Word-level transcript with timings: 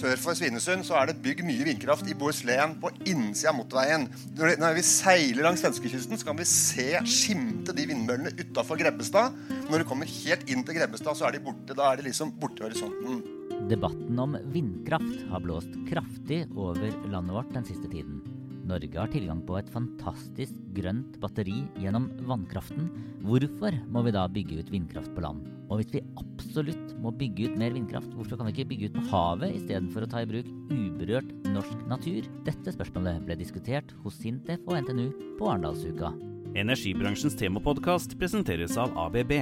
Sør 0.00 0.16
for 0.16 0.36
Svinesund 0.38 0.86
så 0.88 0.94
er 0.96 1.10
det 1.10 1.18
bygd 1.20 1.42
mye 1.44 1.64
vindkraft 1.66 2.06
i 2.08 2.14
Bohuslän 2.16 2.78
på 2.80 2.88
innsida 3.04 3.50
av 3.50 3.58
motorveien. 3.58 4.06
Når, 4.38 4.72
vi 4.78 4.84
seiler 4.86 5.44
langs 5.44 5.60
svenskekysten, 5.60 6.16
kan 6.24 6.38
vi 6.38 6.46
se 6.48 6.86
skimte 7.04 7.74
de 7.76 7.84
vindmøllene 7.90 8.32
utafor 8.38 8.80
Grebbestad. 8.80 9.36
Når 9.68 9.82
du 9.82 9.88
kommer 9.90 10.08
helt 10.08 10.48
inn 10.48 10.64
til 10.64 10.78
Grebbestad, 10.78 11.18
så 11.20 11.28
er 11.28 11.36
de 11.36 11.44
borte. 11.44 11.76
Da 11.76 11.90
er 11.90 12.00
de 12.00 12.08
liksom 12.08 12.32
borte 12.40 12.64
i 12.64 12.68
horisonten. 12.70 13.20
Debatten 13.68 14.24
om 14.24 14.40
vindkraft 14.54 15.26
har 15.28 15.44
blåst 15.44 15.76
kraftig 15.90 16.46
over 16.56 16.80
landet 17.12 17.36
vårt 17.36 17.52
den 17.52 17.68
siste 17.68 17.92
tiden. 17.92 18.22
Norge 18.68 18.98
har 18.98 19.10
tilgang 19.12 19.40
på 19.46 19.56
et 19.58 19.70
fantastisk 19.72 20.56
grønt 20.76 21.16
batteri 21.22 21.62
gjennom 21.80 22.08
vannkraften. 22.28 22.90
Hvorfor 23.24 23.76
må 23.92 24.02
vi 24.06 24.14
da 24.14 24.26
bygge 24.30 24.60
ut 24.60 24.72
vindkraft 24.72 25.12
på 25.16 25.24
land? 25.24 25.46
Og 25.70 25.80
hvis 25.80 25.92
vi 25.94 26.02
absolutt 26.18 26.96
må 27.00 27.12
bygge 27.14 27.50
ut 27.50 27.58
mer 27.60 27.74
vindkraft, 27.76 28.10
hvorfor 28.16 28.40
kan 28.40 28.48
vi 28.48 28.54
ikke 28.56 28.70
bygge 28.72 28.90
ut 28.90 28.98
på 28.98 29.06
havet 29.12 29.54
istedenfor 29.60 30.06
å 30.06 30.10
ta 30.10 30.24
i 30.24 30.28
bruk 30.30 30.50
uberørt 30.72 31.30
norsk 31.54 31.86
natur? 31.90 32.26
Dette 32.48 32.74
spørsmålet 32.74 33.22
ble 33.26 33.38
diskutert 33.38 33.94
hos 34.04 34.18
Sintef 34.20 34.62
og 34.66 34.80
NTNU 34.82 35.36
på 35.38 35.50
Arendalsuka. 35.52 36.12
Energibransjens 36.58 37.38
temapodkast 37.38 38.18
presenteres 38.18 38.74
av 38.80 38.96
ABB. 38.98 39.36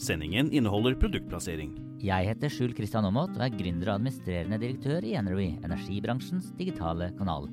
Sendingen 0.00 0.48
inneholder 0.56 0.96
produktplassering. 0.98 1.74
Jeg 2.02 2.26
heter 2.26 2.50
Skjul 2.50 2.72
Kristian 2.74 3.04
Aamodt 3.06 3.36
og 3.36 3.44
er 3.44 3.52
gründer 3.54 3.92
og 3.92 4.00
administrerende 4.00 4.56
direktør 4.58 5.04
i 5.06 5.12
Energy, 5.20 5.52
energibransjens 5.62 6.48
digitale 6.58 7.12
kanal. 7.14 7.46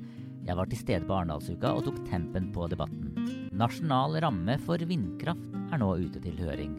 Jeg 0.50 0.58
var 0.58 0.66
til 0.66 0.80
stede 0.80 1.06
på 1.06 1.14
Arendalsuka 1.14 1.70
og 1.78 1.84
tok 1.86 1.98
tempen 2.08 2.48
på 2.50 2.64
debatten. 2.72 3.12
Nasjonal 3.54 4.16
ramme 4.24 4.56
for 4.64 4.82
vindkraft 4.82 5.44
er 5.70 5.78
nå 5.78 5.92
ute 6.00 6.18
til 6.24 6.40
høring. 6.42 6.72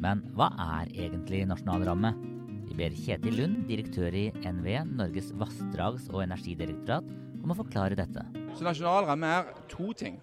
Men 0.00 0.22
hva 0.38 0.46
er 0.80 0.88
egentlig 0.94 1.42
nasjonal 1.50 1.84
ramme? 1.84 2.14
Vi 2.64 2.72
ber 2.78 2.94
Kjetil 2.96 3.36
Lund, 3.36 3.66
direktør 3.68 4.14
i 4.16 4.30
NVE, 4.40 4.86
Norges 4.96 5.34
vassdrags- 5.36 6.08
og 6.14 6.22
energidirektorat, 6.24 7.04
om 7.44 7.52
å 7.52 7.58
forklare 7.58 7.98
dette. 7.98 8.24
Så 8.56 8.64
Nasjonal 8.64 9.04
ramme 9.10 9.34
er 9.36 9.52
to 9.68 9.92
ting. 9.92 10.16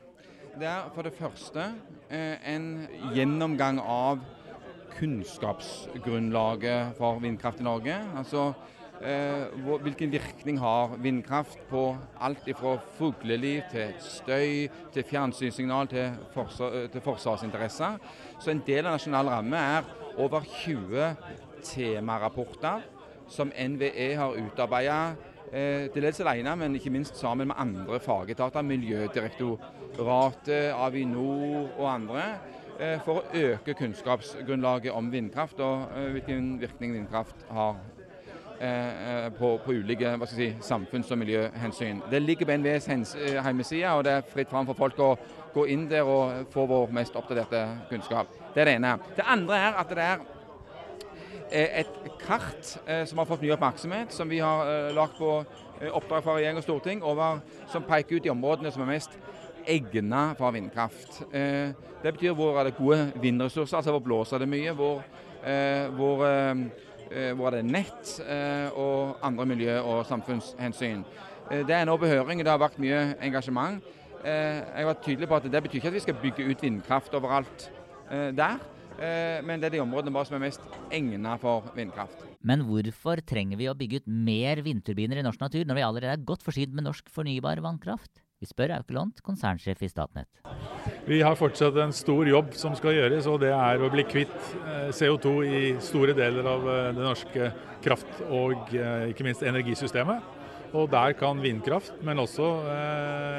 Det 0.57 0.65
er 0.65 0.89
for 0.95 1.05
det 1.05 1.13
første 1.19 1.67
eh, 2.09 2.41
en 2.49 2.87
gjennomgang 3.13 3.77
av 3.77 4.25
kunnskapsgrunnlaget 4.97 6.97
for 6.97 7.21
vindkraft 7.21 7.61
i 7.61 7.69
Norge. 7.69 8.01
Altså 8.17 8.55
hvilken 9.83 10.11
virkning 10.11 10.59
har 10.59 10.97
vindkraft 11.01 11.59
på 11.69 11.97
alt 12.21 12.57
fra 12.57 12.77
fugleliv 12.97 13.61
til 13.71 13.93
støy, 13.99 14.67
til 14.93 15.03
fjernsynssignal, 15.03 15.87
til, 15.87 16.11
forsvar, 16.33 16.71
eh, 16.73 16.89
til 16.89 17.01
forsvarsinteresser. 17.01 17.97
Så 18.39 18.51
en 18.51 18.63
del 18.67 18.85
av 18.85 18.91
nasjonal 18.97 19.29
ramme 19.29 19.57
er 19.57 19.83
over 20.17 20.41
20 20.63 21.15
temarapporter 21.63 22.81
som 23.29 23.51
NVE 23.51 24.15
har 24.15 24.37
utarbeidet 24.39 25.15
eh, 25.51 25.89
til 25.93 26.03
dels 26.03 26.19
alene, 26.19 26.55
men 26.55 26.75
ikke 26.75 26.89
minst 26.89 27.19
sammen 27.19 27.47
med 27.47 27.55
andre 27.57 27.99
fagetater. 27.99 28.61
Miljødirektoratet, 28.61 30.71
Avinor 30.73 31.69
og 31.77 31.93
andre. 31.93 32.23
Eh, 32.79 32.99
for 33.05 33.13
å 33.19 33.23
øke 33.33 33.73
kunnskapsgrunnlaget 33.73 34.91
om 34.93 35.11
vindkraft 35.11 35.59
og 35.59 35.81
eh, 35.97 36.11
hvilken 36.13 36.61
virkning 36.61 36.93
vindkraft 36.93 37.35
har 37.49 37.75
Eh, 37.75 37.93
eh, 37.93 37.96
på, 39.37 39.57
på, 39.65 39.73
ulike 39.73 40.13
si, 40.25 40.55
samfunns- 40.61 41.11
og 41.11 41.17
miljøhensyn. 41.17 42.01
Det 42.11 42.21
ligger 42.21 42.45
på 42.45 42.57
NVEs 42.57 42.87
eh, 42.89 43.37
hjemmeside, 43.43 43.91
og 43.91 44.03
det 44.03 44.13
er 44.13 44.31
fritt 44.31 44.49
fram 44.49 44.65
for 44.65 44.77
folk 44.77 44.99
å 44.99 45.11
gå 45.53 45.67
inn 45.73 45.85
der 45.89 46.07
og 46.07 46.49
få 46.53 46.65
vår 46.69 46.91
mest 46.95 47.15
oppdaterte 47.15 47.63
kunnskap. 47.89 48.31
Det 48.53 48.63
er 48.63 48.71
det 48.71 48.75
ene. 48.79 48.97
Det 49.17 49.25
andre 49.27 49.61
er 49.61 49.77
at 49.81 49.93
det 49.93 50.07
er 50.07 50.25
et 51.83 51.93
kart 52.19 52.73
som 53.07 53.21
har 53.21 53.27
fått 53.29 53.45
mye 53.45 53.53
oppmerksomhet, 53.55 54.11
som 54.11 54.27
vi 54.29 54.41
har 54.43 54.91
lagt 54.91 55.15
på 55.17 55.29
oppdrag 55.93 56.25
fra 56.25 56.35
regjering 56.35 56.59
og 56.59 56.65
storting, 56.65 57.03
over, 57.05 57.39
som 57.71 57.85
peker 57.87 58.17
ut 58.17 58.25
de 58.25 58.33
områdene 58.33 58.73
som 58.73 58.83
er 58.83 58.91
mest 58.97 59.15
egnet 59.67 60.35
for 60.39 60.51
vindkraft. 60.51 61.21
Det 61.31 62.13
betyr 62.17 62.35
hvor 62.35 62.59
er 62.59 62.67
det 62.67 62.75
gode 62.75 63.13
vindressurser, 63.21 63.77
altså 63.79 63.95
hvor 63.95 64.03
blåser 64.03 64.43
det 64.43 64.49
mye, 64.51 64.75
hvor, 64.75 64.99
hvor 65.95 66.25
Eh, 67.11 67.31
hvor 67.37 67.53
det 67.53 67.61
er 67.63 67.69
nett 67.69 68.17
eh, 68.23 68.67
og 68.75 69.21
andre 69.25 69.45
miljø- 69.47 69.83
og 69.83 70.05
samfunnshensyn. 70.09 71.05
Eh, 71.49 71.63
det 71.67 71.75
er 71.75 71.85
nå 71.87 71.95
på 71.99 72.09
høring, 72.09 72.43
det 72.43 72.51
har 72.51 72.61
vært 72.61 72.79
mye 72.81 73.15
engasjement. 73.23 73.83
Jeg 74.27 74.83
var 74.83 74.97
tydelig 74.99 75.27
på 75.29 75.35
at 75.37 75.45
Det 75.45 75.59
betyr 75.63 75.77
ikke 75.77 75.87
at 75.87 75.93
vi 75.93 75.99
skal 76.03 76.15
bygge 76.19 76.47
ut 76.49 76.63
vindkraft 76.65 77.13
overalt 77.15 77.67
der, 78.09 78.57
men 79.45 79.61
det 79.61 79.69
er 79.69 79.75
de 79.77 79.79
områdene 79.79 80.23
som 80.25 80.35
er 80.35 80.41
mest 80.41 80.65
egnet 80.91 81.39
for 81.39 81.69
vindkraft. 81.77 82.25
Men 82.41 82.65
hvorfor 82.65 83.21
trenger 83.21 83.61
vi 83.61 83.69
å 83.69 83.77
bygge 83.77 84.01
ut 84.01 84.09
mer 84.09 84.59
vindturbiner 84.65 85.21
i 85.21 85.23
norsk 85.23 85.39
natur, 85.39 85.63
når 85.63 85.79
vi 85.79 85.85
allerede 85.85 86.17
er 86.17 86.25
godt 86.27 86.43
forsynt 86.43 86.73
med 86.73 86.89
norsk 86.89 87.07
fornybar 87.13 87.61
vannkraft? 87.63 88.19
Vi 88.41 88.49
spør 88.49 88.75
Auke 88.81 88.97
Lont, 88.97 89.21
konsernsjef 89.23 89.85
i 89.85 89.93
Statnett. 89.93 90.41
Vi 91.07 91.21
har 91.21 91.37
fortsatt 91.39 91.77
en 91.79 91.93
stor 91.95 92.27
jobb 92.27 92.49
som 92.59 92.73
skal 92.75 92.97
gjøres, 92.97 93.29
og 93.31 93.37
det 93.39 93.53
er 93.55 93.79
å 93.79 93.87
bli 93.87 94.03
kvitt 94.03 94.33
eh, 94.59 94.89
CO2 94.91 95.31
i 95.47 95.61
store 95.79 96.11
deler 96.17 96.49
av 96.51 96.67
eh, 96.67 96.89
det 96.97 97.05
norske 97.05 97.47
kraft- 97.85 98.19
og 98.27 98.73
eh, 98.75 99.05
ikke 99.13 99.23
minst 99.23 99.45
energisystemet. 99.47 100.35
Og 100.75 100.89
der 100.91 101.15
kan 101.15 101.39
vindkraft, 101.39 101.95
men 102.03 102.19
også 102.19 102.43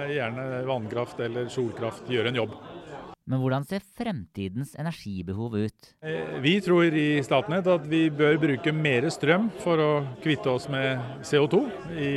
gjerne 0.09 0.63
vannkraft 0.65 1.21
eller 1.21 1.51
solkraft 1.53 2.09
gjøre 2.09 2.33
en 2.33 2.41
jobb. 2.41 2.57
Men 3.29 3.43
hvordan 3.43 3.69
ser 3.69 3.85
fremtidens 3.85 4.73
energibehov 4.81 5.59
ut? 5.61 5.91
Vi 6.41 6.55
tror 6.65 6.89
i 6.89 7.21
Statnett 7.21 7.69
at 7.69 7.85
vi 7.85 8.07
bør 8.09 8.41
bruke 8.41 8.73
mer 8.73 9.11
strøm 9.13 9.51
for 9.61 9.85
å 9.85 9.91
kvitte 10.25 10.57
oss 10.57 10.71
med 10.73 11.21
CO2 11.21 11.67
i 12.01 12.13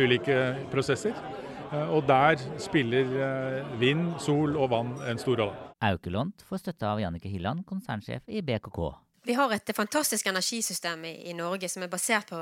ulike 0.00 0.40
prosesser. 0.72 1.12
Eh, 1.72 1.88
og 1.90 2.04
der 2.08 2.36
spiller 2.62 3.16
eh, 3.26 3.80
vind, 3.80 4.12
sol 4.22 4.56
og 4.56 4.70
vann 4.70 4.94
en 5.10 5.18
stor 5.18 5.40
rolle. 5.42 5.72
Aukelont 5.86 6.44
får 6.46 6.62
støtte 6.62 6.88
av 6.88 7.00
Jannike 7.02 7.30
Hilland, 7.30 7.66
konsernsjef 7.68 8.22
i 8.28 8.42
BKK. 8.44 9.05
Vi 9.26 9.34
har 9.34 9.50
et 9.50 9.70
fantastisk 9.74 10.28
energisystem 10.30 11.04
i, 11.04 11.12
i, 11.30 11.32
Norge 11.34 11.66
som 11.68 11.82
er 11.82 11.90
basert 11.90 12.28
på 12.30 12.38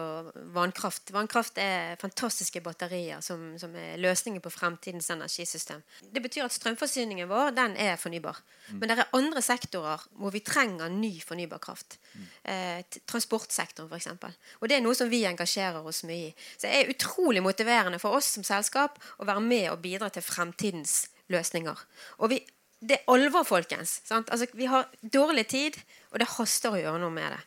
vannkraft. 0.53 1.15
Vannkraft 1.15 1.57
er 1.63 1.95
fantastiske 2.01 2.61
batterier 2.61 3.23
som, 3.25 3.55
som, 3.61 3.73
er 3.81 3.97
løsningen 4.03 4.43
på 4.45 4.53
fremtidens 4.53 5.09
energisystem. 5.15 5.81
Det 6.13 6.21
betyr 6.21 6.45
at 6.45 6.53
strømforsyningen 6.53 7.31
vår 7.31 7.55
den 7.57 7.79
er 7.81 7.97
fornybar. 8.01 8.43
Mm. 8.69 8.83
Men 8.83 8.91
det 8.91 8.99
er 8.99 9.17
andre 9.17 9.41
sektorer 9.45 10.05
hvor 10.21 10.35
vi 10.35 10.45
trenger 10.45 10.93
ny 10.93 11.15
fornybar 11.25 11.63
kraft. 11.65 11.97
Mm. 12.13 12.29
Eh, 12.53 13.01
transportsektoren 13.09 13.89
f.eks. 13.89 14.37
Og 14.61 14.69
det 14.69 14.77
er 14.77 14.85
noe 14.85 14.99
som 14.99 15.09
vi 15.09 15.25
engasjerer 15.31 15.89
oss 15.89 16.03
mye 16.05 16.35
i. 16.35 16.35
Så 16.59 16.67
det 16.67 16.75
er 16.83 16.93
utrolig 16.93 17.41
motiverende 17.45 18.03
for 18.03 18.21
oss 18.21 18.35
som 18.37 18.45
selskap 18.45 19.01
å 19.17 19.25
være 19.25 19.41
med 19.41 19.71
og 19.73 19.81
bidra 19.87 20.13
til 20.13 20.27
fremtidens 20.27 21.07
løsninger. 21.33 21.81
Og 22.21 22.35
vi 22.35 22.45
det 22.85 22.99
er 23.01 23.13
alvor, 23.13 23.47
folkens. 23.49 24.01
Altså, 24.11 24.47
vi 24.53 24.69
har 24.69 24.89
dårlig 25.01 25.47
tid, 25.49 25.79
og 26.13 26.21
det 26.21 26.29
haster 26.37 26.75
å 26.75 26.81
gjøre 26.81 27.01
noe 27.03 27.15
med 27.15 27.33
det. 27.33 27.41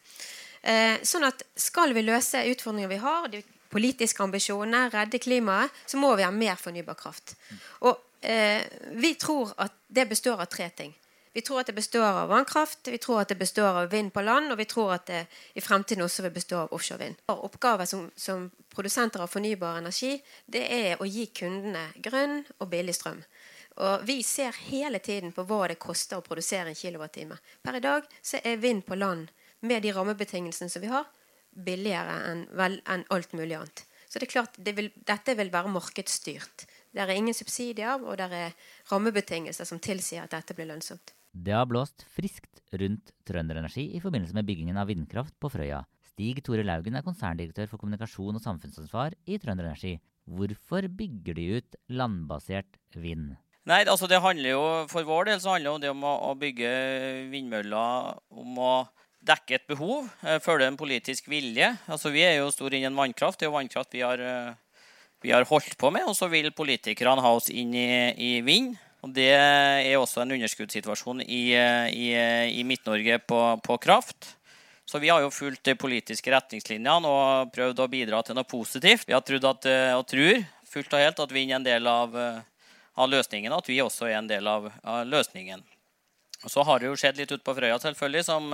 Eh, 0.68 0.96
sånn 1.06 1.28
at 1.28 1.44
Skal 1.56 1.94
vi 1.96 2.04
løse 2.06 2.42
utfordringer 2.52 2.90
vi 2.92 3.02
har, 3.04 3.28
de 3.32 3.44
politiske 3.70 4.24
ambisjonene, 4.24 4.90
redde 4.94 5.20
klimaet, 5.20 5.74
så 5.86 6.00
må 6.02 6.16
vi 6.16 6.26
ha 6.26 6.32
mer 6.32 6.58
fornybar 6.60 6.98
kraft. 7.00 7.36
Og 7.86 7.98
eh, 8.22 8.64
Vi 8.96 9.14
tror 9.16 9.54
at 9.58 9.76
det 9.88 10.08
består 10.10 10.42
av 10.42 10.50
tre 10.52 10.70
ting. 10.76 10.96
Vi 11.38 11.44
tror 11.46 11.60
at 11.60 11.68
det 11.70 11.76
består 11.78 12.02
av 12.02 12.32
vannkraft, 12.32 12.88
vi 12.90 12.98
tror 12.98 13.20
at 13.22 13.30
det 13.30 13.38
består 13.38 13.84
av 13.84 13.92
vind 13.92 14.10
på 14.10 14.24
land, 14.26 14.50
og 14.50 14.58
vi 14.58 14.66
tror 14.66 14.96
at 14.96 15.04
det 15.06 15.20
i 15.54 15.62
fremtiden 15.62 16.02
også 16.02 16.24
vil 16.26 16.34
bestå 16.34 16.64
av 16.64 16.72
offshore 16.74 17.04
vind. 17.04 17.20
Oppgaven 17.30 17.86
som, 17.86 18.08
som 18.18 18.48
produsenter 18.74 19.22
av 19.22 19.30
fornybar 19.30 19.78
energi 19.78 20.16
det 20.50 20.64
er 20.66 20.98
å 20.98 21.06
gi 21.06 21.28
kundene 21.38 21.92
grønn 22.02 22.40
og 22.58 22.72
billig 22.72 22.96
strøm. 22.98 23.22
Og 23.78 24.06
vi 24.08 24.22
ser 24.26 24.56
hele 24.72 25.00
tiden 25.04 25.34
på 25.36 25.46
hva 25.46 25.68
det 25.70 25.78
koster 25.82 26.18
å 26.18 26.26
produsere 26.26 26.72
en 26.72 26.78
kilowattime. 26.78 27.38
Per 27.62 27.78
i 27.78 27.84
dag 27.84 28.08
så 28.22 28.42
er 28.44 28.62
vind 28.62 28.86
på 28.88 28.98
land, 28.98 29.30
med 29.62 29.84
de 29.86 29.92
rammebetingelsene 29.94 30.70
som 30.70 30.82
vi 30.82 30.90
har, 30.90 31.06
billigere 31.52 32.16
enn, 32.32 32.44
enn 32.58 33.06
alt 33.14 33.34
mulig 33.38 33.58
annet. 33.58 33.86
Så 34.08 34.20
det 34.20 34.28
er 34.30 34.34
klart, 34.34 34.58
det 34.58 34.74
vil, 34.78 34.90
dette 35.06 35.36
vil 35.38 35.52
være 35.54 35.72
markedsstyrt. 35.74 36.66
Det 36.94 37.04
er 37.04 37.14
ingen 37.14 37.36
subsidier, 37.36 38.02
og 38.02 38.18
det 38.18 38.28
er 38.34 38.56
rammebetingelser 38.92 39.68
som 39.68 39.82
tilsier 39.84 40.24
at 40.24 40.34
dette 40.34 40.56
blir 40.58 40.70
lønnsomt. 40.70 41.14
Det 41.38 41.54
har 41.54 41.68
blåst 41.70 42.06
friskt 42.10 42.62
rundt 42.82 43.12
Trønderenergi 43.28 43.92
i 43.98 44.02
forbindelse 44.02 44.34
med 44.38 44.48
byggingen 44.48 44.80
av 44.80 44.90
vindkraft 44.90 45.36
på 45.42 45.52
Frøya. 45.54 45.84
Stig 46.08 46.40
Tore 46.46 46.64
Laugen 46.66 46.98
er 46.98 47.06
konserndirektør 47.06 47.70
for 47.70 47.82
kommunikasjon 47.82 48.40
og 48.40 48.42
samfunnsansvar 48.42 49.14
i 49.30 49.38
Trønderenergi. 49.42 49.98
Hvorfor 50.26 50.88
bygger 50.90 51.38
de 51.38 51.50
ut 51.60 51.78
landbasert 51.94 52.80
vind? 52.96 53.36
Nei, 53.68 53.82
altså 53.84 54.08
det 54.08 54.22
handler 54.24 54.54
jo, 54.54 54.64
For 54.92 55.08
vår 55.08 55.28
del 55.32 55.42
så 55.44 55.56
handler 55.56 55.82
det 55.84 55.92
om 55.92 56.06
å, 56.08 56.14
å 56.30 56.36
bygge 56.40 56.70
vindmøller 57.34 58.16
om 58.32 58.62
å 58.64 58.76
dekke 59.28 59.58
et 59.58 59.68
behov, 59.68 60.08
eh, 60.24 60.40
følge 60.40 60.70
en 60.70 60.80
politisk 60.80 61.28
vilje. 61.28 61.74
Altså 61.92 62.14
Vi 62.14 62.24
er 62.24 62.38
jo 62.38 62.54
store 62.54 62.80
innen 62.80 62.96
vannkraft. 62.96 63.40
Det 63.40 63.48
er 63.48 63.52
jo 63.52 63.58
vannkraft 63.58 63.92
vi 63.92 64.06
har, 64.06 64.24
eh, 64.24 64.54
vi 65.20 65.34
har 65.36 65.44
holdt 65.50 65.76
på 65.76 65.92
med. 65.92 66.08
Og 66.08 66.16
så 66.16 66.30
vil 66.32 66.54
politikerne 66.56 67.24
ha 67.26 67.34
oss 67.36 67.50
inn 67.52 67.76
i, 67.76 68.14
i 68.16 68.32
vind. 68.46 68.78
Og 69.04 69.12
Det 69.14 69.30
er 69.36 70.00
også 70.00 70.24
en 70.24 70.32
underskuddssituasjon 70.38 71.22
i, 71.28 71.52
i, 71.52 72.08
i 72.16 72.64
Midt-Norge 72.64 73.20
på, 73.28 73.42
på, 73.68 73.78
kraft. 73.84 74.34
Så 74.88 75.00
vi 75.04 75.12
har 75.12 75.22
jo 75.22 75.30
fulgt 75.30 75.68
de 75.68 75.76
politiske 75.76 76.32
retningslinjene 76.32 77.08
og 77.08 77.52
prøvd 77.52 77.84
å 77.84 77.92
bidra 77.92 78.24
til 78.24 78.40
noe 78.40 78.48
positivt. 78.48 79.06
Vi 79.08 79.14
har 79.14 79.22
trodd 79.28 79.46
at, 79.46 79.68
og 80.00 80.08
tror 80.08 80.40
fullt 80.68 80.96
og 80.96 81.04
helt 81.04 81.20
at 81.20 81.36
vind 81.36 81.52
er 81.52 81.60
en 81.60 81.68
del 81.68 81.88
av, 81.92 82.16
av 82.98 83.12
løsningen, 83.12 83.54
at 83.54 83.70
vi 83.70 83.82
også 83.84 84.10
er 84.10 84.18
en 84.20 84.30
del 84.30 84.48
av, 84.50 84.70
av 84.84 85.04
løsningen. 85.08 85.62
Og 86.44 86.54
Så 86.54 86.64
har 86.66 86.80
det 86.80 86.90
jo 86.90 86.98
skjedd 87.00 87.20
litt 87.22 87.32
ute 87.32 87.44
på 87.46 87.56
Frøya, 87.58 87.78
selvfølgelig, 87.82 88.26
som, 88.26 88.52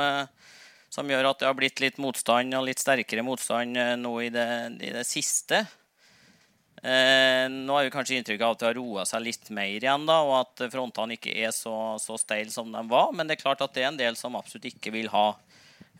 som, 0.92 1.10
gjør 1.10 1.32
at 1.32 1.42
det 1.42 1.50
har 1.50 1.58
blitt 1.58 1.82
litt 1.84 2.00
motstand, 2.00 2.56
og 2.56 2.68
litt 2.68 2.80
sterkere 2.80 3.26
motstand 3.26 3.80
nå 4.00 4.14
i 4.24 4.30
det, 4.32 4.50
i 4.84 4.92
det 4.96 5.04
siste. 5.08 5.66
Eh, 6.84 7.46
nå 7.48 7.78
har 7.78 7.86
vi 7.86 7.92
kanskje 7.94 8.18
inntrykk 8.20 8.42
av 8.44 8.54
at 8.54 8.60
det 8.60 8.68
har 8.68 8.76
roa 8.76 9.04
seg 9.08 9.22
litt 9.24 9.48
mer 9.56 9.70
igjen, 9.72 10.04
da, 10.04 10.18
og 10.28 10.34
at 10.42 10.66
frontene 10.74 11.16
ikke 11.16 11.32
er 11.32 11.54
så, 11.56 11.96
så 12.02 12.18
steile 12.20 12.52
som 12.52 12.74
de 12.74 12.82
var. 12.92 13.14
Men 13.16 13.30
det 13.30 13.38
er 13.38 13.44
klart 13.46 13.64
at 13.64 13.72
det 13.76 13.86
er 13.86 13.94
en 13.94 14.00
del 14.00 14.20
som 14.20 14.36
absolutt 14.36 14.68
ikke 14.68 14.92
vil 14.92 15.08
ha 15.14 15.30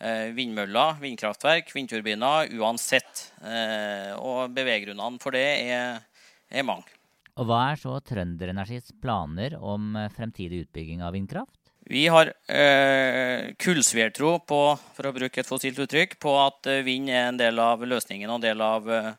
eh, 0.04 0.28
vindmøller, 0.36 0.98
vindkraftverk, 1.00 1.72
vindturbiner 1.72 2.52
uansett. 2.60 3.30
Eh, 3.40 4.12
og 4.18 4.52
beveggrunnene 4.52 5.22
for 5.24 5.32
det 5.32 5.46
er, 5.64 6.04
er 6.52 6.68
mange. 6.68 6.92
Og 7.34 7.48
Hva 7.48 7.60
er 7.72 7.80
så 7.80 7.98
Trønderenergis 8.06 8.92
planer 9.02 9.56
om 9.58 9.94
eh, 9.98 10.10
fremtidig 10.14 10.64
utbygging 10.66 11.02
av 11.02 11.16
vindkraft? 11.16 11.58
Vi 11.84 12.06
har 12.08 12.30
eh, 12.48 13.50
kullsviertro 13.60 14.38
på, 14.48 14.60
for 14.96 15.08
å 15.08 15.12
bruke 15.12 15.42
et 15.42 15.48
fossilt 15.48 15.80
uttrykk, 15.84 16.16
på 16.22 16.32
at 16.40 16.70
eh, 16.70 16.84
vind 16.86 17.10
er 17.12 17.28
en 17.28 17.40
del 17.40 17.58
av 17.60 17.82
løsningen 17.84 18.30
og 18.30 18.38
en 18.38 18.46
del 18.46 18.62
av 18.64 18.88
eh, 18.88 19.10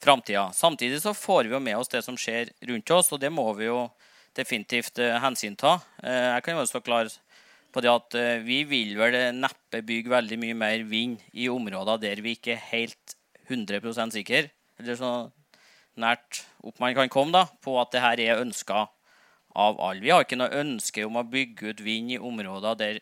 framtida. 0.00 0.46
Samtidig 0.56 1.02
så 1.02 1.12
får 1.16 1.50
vi 1.50 1.56
jo 1.56 1.60
med 1.60 1.76
oss 1.76 1.92
det 1.92 2.00
som 2.06 2.16
skjer 2.16 2.54
rundt 2.70 2.94
oss, 2.96 3.12
og 3.12 3.20
det 3.20 3.32
må 3.34 3.44
vi 3.58 3.68
jo 3.68 3.82
definitivt 4.38 5.02
eh, 5.02 5.18
hensynta. 5.20 5.76
Eh, 6.02 6.30
jeg 6.36 6.46
kan 6.46 6.56
jo 6.56 6.64
også 6.64 6.82
klar 6.84 7.12
på 7.74 7.82
det 7.82 7.90
at 7.90 8.14
uh, 8.14 8.36
vi 8.46 8.60
vil 8.70 8.92
vel 8.94 9.16
neppe 9.34 9.80
bygge 9.82 10.12
veldig 10.12 10.36
mye 10.38 10.54
mer 10.54 10.84
vind 10.86 11.24
i 11.34 11.48
områder 11.50 11.98
der 12.04 12.20
vi 12.22 12.36
ikke 12.36 12.52
er 12.52 12.68
helt 12.68 13.16
100% 13.50 14.14
sikre, 14.14 14.44
eller 14.78 14.98
så 15.00 15.10
nært 16.00 16.42
opp 16.64 16.80
man 16.82 16.96
kan 16.96 17.12
komme 17.12 17.34
da, 17.34 17.44
på 17.62 17.76
at 17.80 17.92
det 17.94 18.02
her 18.04 18.22
er 18.24 18.42
ønska 18.42 18.86
av 19.54 19.78
alle. 19.78 20.02
Vi 20.02 20.10
har 20.10 20.24
ikke 20.24 20.40
noe 20.40 20.62
ønske 20.64 21.06
om 21.06 21.20
å 21.20 21.26
bygge 21.28 21.74
ut 21.74 21.84
vind 21.84 22.16
i 22.16 22.18
områder 22.18 22.78
der 22.80 23.00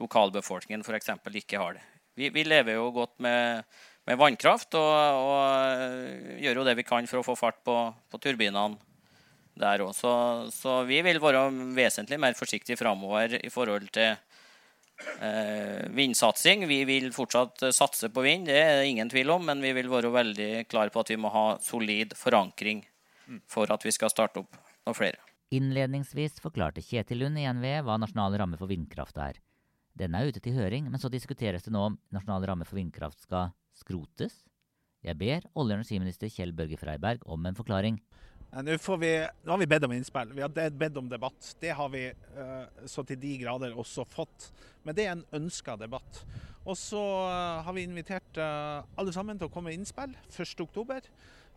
lokalbefolkningen 0.00 0.82
f.eks. 0.82 1.12
ikke 1.42 1.60
har 1.62 1.78
det. 1.78 1.86
Vi, 2.18 2.28
vi 2.34 2.44
lever 2.44 2.76
jo 2.76 2.90
godt 2.94 3.14
med 3.24 3.64
med 4.08 4.18
vannkraft. 4.18 4.74
Og, 4.78 4.94
og, 5.26 6.40
gjør 6.42 6.62
jo 6.62 6.66
det 6.66 6.76
vi 6.78 6.86
kan 6.86 7.08
for 7.10 7.20
å 7.20 7.26
få 7.26 7.36
fart 7.38 7.60
på, 7.66 7.76
på 8.10 8.22
turbinene 8.22 8.78
der 9.58 9.84
òg. 9.84 9.92
Så, 9.96 10.12
så, 10.54 10.80
vi 10.88 11.02
vil 11.04 11.20
være 11.22 11.48
vesentlig 11.76 12.18
mer 12.20 12.36
forsiktige 12.38 12.80
framover 12.80 13.38
i 13.42 13.52
forhold 13.52 13.90
til 13.94 14.16
vindsatsing. 15.94 16.66
Vi 16.66 16.80
vil 16.88 17.10
fortsatt 17.14 17.62
satse 17.74 18.08
på 18.10 18.24
vind, 18.24 18.48
det 18.50 18.56
er 18.58 18.80
det 18.80 18.88
ingen 18.90 19.10
tvil 19.12 19.30
om, 19.34 19.44
men 19.46 19.62
vi 19.62 19.70
vil 19.76 19.90
være 19.92 20.10
veldig 20.14 20.50
klare 20.70 20.90
på 20.94 21.04
at 21.04 21.12
vi 21.12 21.18
må 21.20 21.30
ha 21.34 21.44
solid 21.62 22.16
forankring 22.18 22.82
for 23.50 23.70
at 23.72 23.84
vi 23.86 23.92
skal 23.94 24.10
starte 24.10 24.42
opp 24.42 24.58
noen 24.86 24.98
flere. 24.98 25.20
Innledningsvis 25.52 26.40
forklarte 26.40 26.82
Kjetil 26.84 27.20
Lund 27.22 27.38
i 27.38 27.44
NVE 27.44 27.82
hva 27.84 27.98
nasjonal 28.00 28.34
ramme 28.40 28.58
for 28.60 28.70
vindkraft 28.70 29.18
er. 29.20 29.36
Denne 29.92 30.22
er 30.22 30.32
ute 30.32 30.40
til 30.40 30.56
høring, 30.56 30.86
men 30.88 31.00
så 31.00 31.10
diskuteres 31.12 31.66
det 31.66 31.74
nå 31.74 31.82
om 31.90 31.98
nasjonal 32.14 32.46
ramme 32.48 32.64
for 32.64 32.80
vindkraft 32.80 33.20
skal 33.26 33.52
skrotes? 33.76 34.46
Jeg 35.04 35.18
ber 35.20 35.44
olje- 35.52 35.74
og 35.74 35.82
energiminister 35.82 36.30
Kjell 36.32 36.54
Børge 36.56 36.78
Freiberg 36.80 37.24
om 37.26 37.44
en 37.46 37.58
forklaring. 37.58 37.98
Nå, 38.52 38.96
vi, 39.00 39.10
nå, 39.42 39.50
har 39.50 39.58
vi 39.58 39.66
bedt 39.66 39.84
om 39.86 39.92
innspill. 39.96 40.32
Vi 40.36 40.42
har 40.44 40.70
bedt 40.70 40.96
om 41.00 41.08
debatt. 41.08 41.54
Det 41.60 41.70
har 41.72 41.88
vi 41.88 42.02
uh, 42.36 42.86
så 42.86 43.04
til 43.08 43.16
de 43.20 43.36
grader 43.40 43.72
også 43.72 44.04
fått. 44.04 44.50
Men 44.84 44.96
det 44.98 45.06
er 45.06 45.14
en 45.14 45.24
ønska 45.40 45.78
debatt. 45.80 46.20
Og 46.66 46.76
så 46.76 47.00
uh, 47.00 47.62
har 47.64 47.72
vi 47.72 47.86
invitert 47.88 48.36
alle 48.36 49.14
sammen 49.14 49.40
til 49.40 49.48
å 49.48 49.54
komme 49.54 49.72
med 49.72 49.80
innspill 49.80 50.12
1.10. 50.28 51.08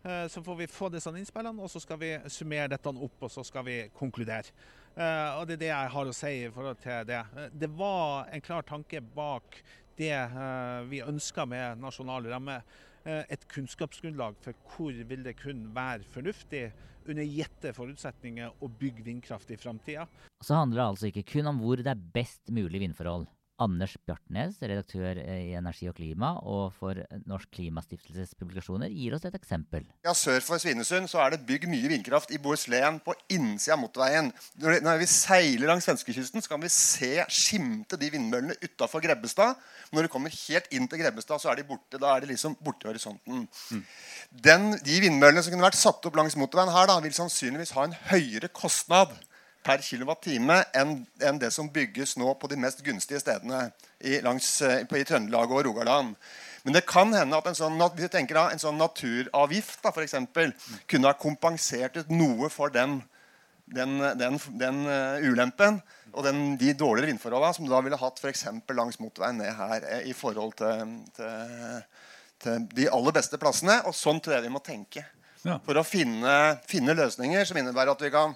Uh, 0.06 0.24
så 0.32 0.40
får 0.40 0.60
vi 0.62 0.72
få 0.72 0.88
disse 0.94 1.12
innspillene, 1.12 1.60
og 1.60 1.68
så 1.68 1.84
skal 1.84 2.00
vi 2.00 2.14
summere 2.32 2.72
dette 2.72 2.88
opp 2.88 3.28
og 3.28 3.34
så 3.34 3.44
skal 3.44 3.68
vi 3.68 3.78
konkludere. 3.96 4.56
og 4.96 5.44
Det 5.46 5.58
er 5.58 5.64
det 5.66 5.74
jeg 5.74 5.92
har 5.92 6.08
å 6.08 6.14
si 6.16 6.30
i 6.46 6.52
forhold 6.52 6.78
til 6.80 7.08
det. 7.10 7.24
det 7.52 7.68
var 7.76 8.30
en 8.32 8.40
klar 8.40 8.64
tanke 8.64 9.02
bak 9.04 9.60
det 9.96 10.12
eh, 10.12 10.80
vi 10.90 11.00
ønska 11.00 11.46
med 11.48 11.80
nasjonal 11.80 12.28
ramme. 12.28 12.60
Eh, 13.06 13.22
et 13.30 13.44
kunnskapsgrunnlag 13.52 14.34
for 14.42 14.66
hvor 14.72 14.96
vil 15.06 15.22
det 15.22 15.36
kun 15.38 15.68
være 15.74 16.02
fornuftig 16.10 16.64
under 17.06 17.22
gitte 17.22 17.70
forutsetninger 17.76 18.56
å 18.58 18.70
bygge 18.80 19.04
vindkraft 19.06 19.52
i 19.54 19.58
framtida. 19.60 20.08
Så 20.42 20.58
handler 20.58 20.80
det 20.80 20.86
altså 20.90 21.10
ikke 21.12 21.26
kun 21.36 21.52
om 21.52 21.60
hvor 21.62 21.78
det 21.78 21.92
er 21.92 22.08
best 22.16 22.50
mulig 22.50 22.82
vindforhold. 22.82 23.28
Anders 23.62 23.94
Bjartnes, 24.04 24.58
redaktør 24.60 25.16
i 25.16 25.54
Energi 25.56 25.88
og 25.88 25.96
klima 25.96 26.34
og 26.44 26.74
for 26.76 26.98
Norsk 27.28 27.54
Klimastiftelses 27.56 28.34
publikasjoner, 28.36 28.92
gir 28.92 29.16
oss 29.16 29.24
et 29.24 29.36
eksempel. 29.38 29.86
Ja, 30.04 30.12
Sør 30.16 30.42
for 30.44 30.60
Svinesund 30.60 31.08
så 31.08 31.22
er 31.24 31.32
det 31.32 31.44
bygd 31.48 31.64
mye 31.72 31.88
vindkraft 31.88 32.34
i 32.36 32.40
Bohuslän 32.42 32.98
på 33.04 33.14
innsida 33.32 33.76
av 33.76 33.80
motorveien. 33.80 34.28
Når 34.60 35.00
vi 35.00 35.08
seiler 35.08 35.70
langs 35.70 35.88
svenskekysten, 35.88 36.44
så 36.44 36.52
kan 36.52 36.62
vi 36.62 36.72
se 36.72 37.12
skimte 37.32 37.98
de 38.00 38.10
vindmøllene 38.12 38.58
utafor 38.60 39.04
Grebbestad. 39.04 39.56
Når 39.94 40.06
du 40.06 40.12
kommer 40.12 40.34
helt 40.34 40.68
inn 40.74 40.88
til 40.90 41.00
Grebbestad, 41.00 41.40
så 41.40 41.52
er 41.52 41.60
de 41.60 41.68
borte. 41.68 42.00
Da 42.02 42.12
er 42.12 42.24
de 42.24 42.32
liksom 42.34 42.58
borte 42.60 42.84
i 42.84 42.90
horisonten. 42.90 43.46
Mm. 43.70 43.86
Den, 44.48 44.68
de 44.84 45.00
vindmøllene 45.06 45.44
som 45.44 45.54
kunne 45.54 45.68
vært 45.68 45.80
satt 45.80 46.04
opp 46.04 46.20
langs 46.20 46.36
motorveien 46.36 46.74
her, 46.74 46.90
da, 46.90 47.00
vil 47.00 47.16
sannsynligvis 47.16 47.72
ha 47.78 47.88
en 47.88 47.96
høyere 48.10 48.52
kostnad 48.52 49.16
per 49.66 49.82
kWt 49.82 50.36
enn, 50.36 50.92
enn 51.18 51.40
det 51.42 51.50
som 51.54 51.70
bygges 51.72 52.16
nå 52.20 52.34
på 52.38 52.50
de 52.50 52.58
mest 52.60 52.84
gunstige 52.86 53.20
stedene 53.22 53.66
i, 53.98 54.20
langs, 54.24 54.48
eh, 54.62 54.84
på, 54.86 55.00
i 55.00 55.06
Trøndelag 55.08 55.50
og 55.50 55.64
Rogaland. 55.66 56.14
Men 56.66 56.74
det 56.74 56.86
kan 56.88 57.12
hende 57.14 57.38
at 57.38 57.46
en 57.50 57.58
sånn, 57.58 57.78
hvis 57.94 58.10
tenker 58.10 58.38
da, 58.38 58.46
en 58.50 58.62
sånn 58.62 58.78
naturavgift 58.78 59.82
da, 59.84 59.92
for 59.94 60.02
eksempel, 60.02 60.54
kunne 60.90 61.10
ha 61.10 61.18
kompensert 61.18 61.98
ut 62.00 62.10
noe 62.10 62.50
for 62.50 62.74
den, 62.74 62.98
den, 63.70 64.00
den, 64.18 64.40
den 64.58 64.82
uh, 64.86 65.22
ulempen 65.22 65.78
og 66.16 66.26
de 66.58 66.72
dårligere 66.74 67.10
vindforholdene 67.12 67.54
som 67.54 67.66
du 67.66 67.70
da 67.70 67.82
ville 67.84 67.98
hatt 68.00 68.18
for 68.22 68.74
langs 68.78 68.98
motorveien 69.02 69.38
ned 69.42 69.52
her 69.58 69.84
eh, 69.84 70.08
i 70.10 70.14
forhold 70.16 70.56
til, 70.58 70.94
til, 71.14 71.82
til, 72.42 72.66
de 72.72 72.88
aller 72.90 73.14
beste 73.14 73.38
plassene. 73.38 73.82
Og 73.86 73.94
sånn 73.94 74.22
tror 74.24 74.38
jeg 74.38 74.46
vi 74.46 74.54
må 74.54 74.62
tenke. 74.64 75.04
Ja. 75.46 75.60
For 75.62 75.78
å 75.78 75.86
finne, 75.86 76.56
finne 76.66 76.96
løsninger 76.96 77.46
som 77.46 77.58
innebærer 77.60 77.92
at 77.92 78.02
vi 78.02 78.10
kan 78.14 78.34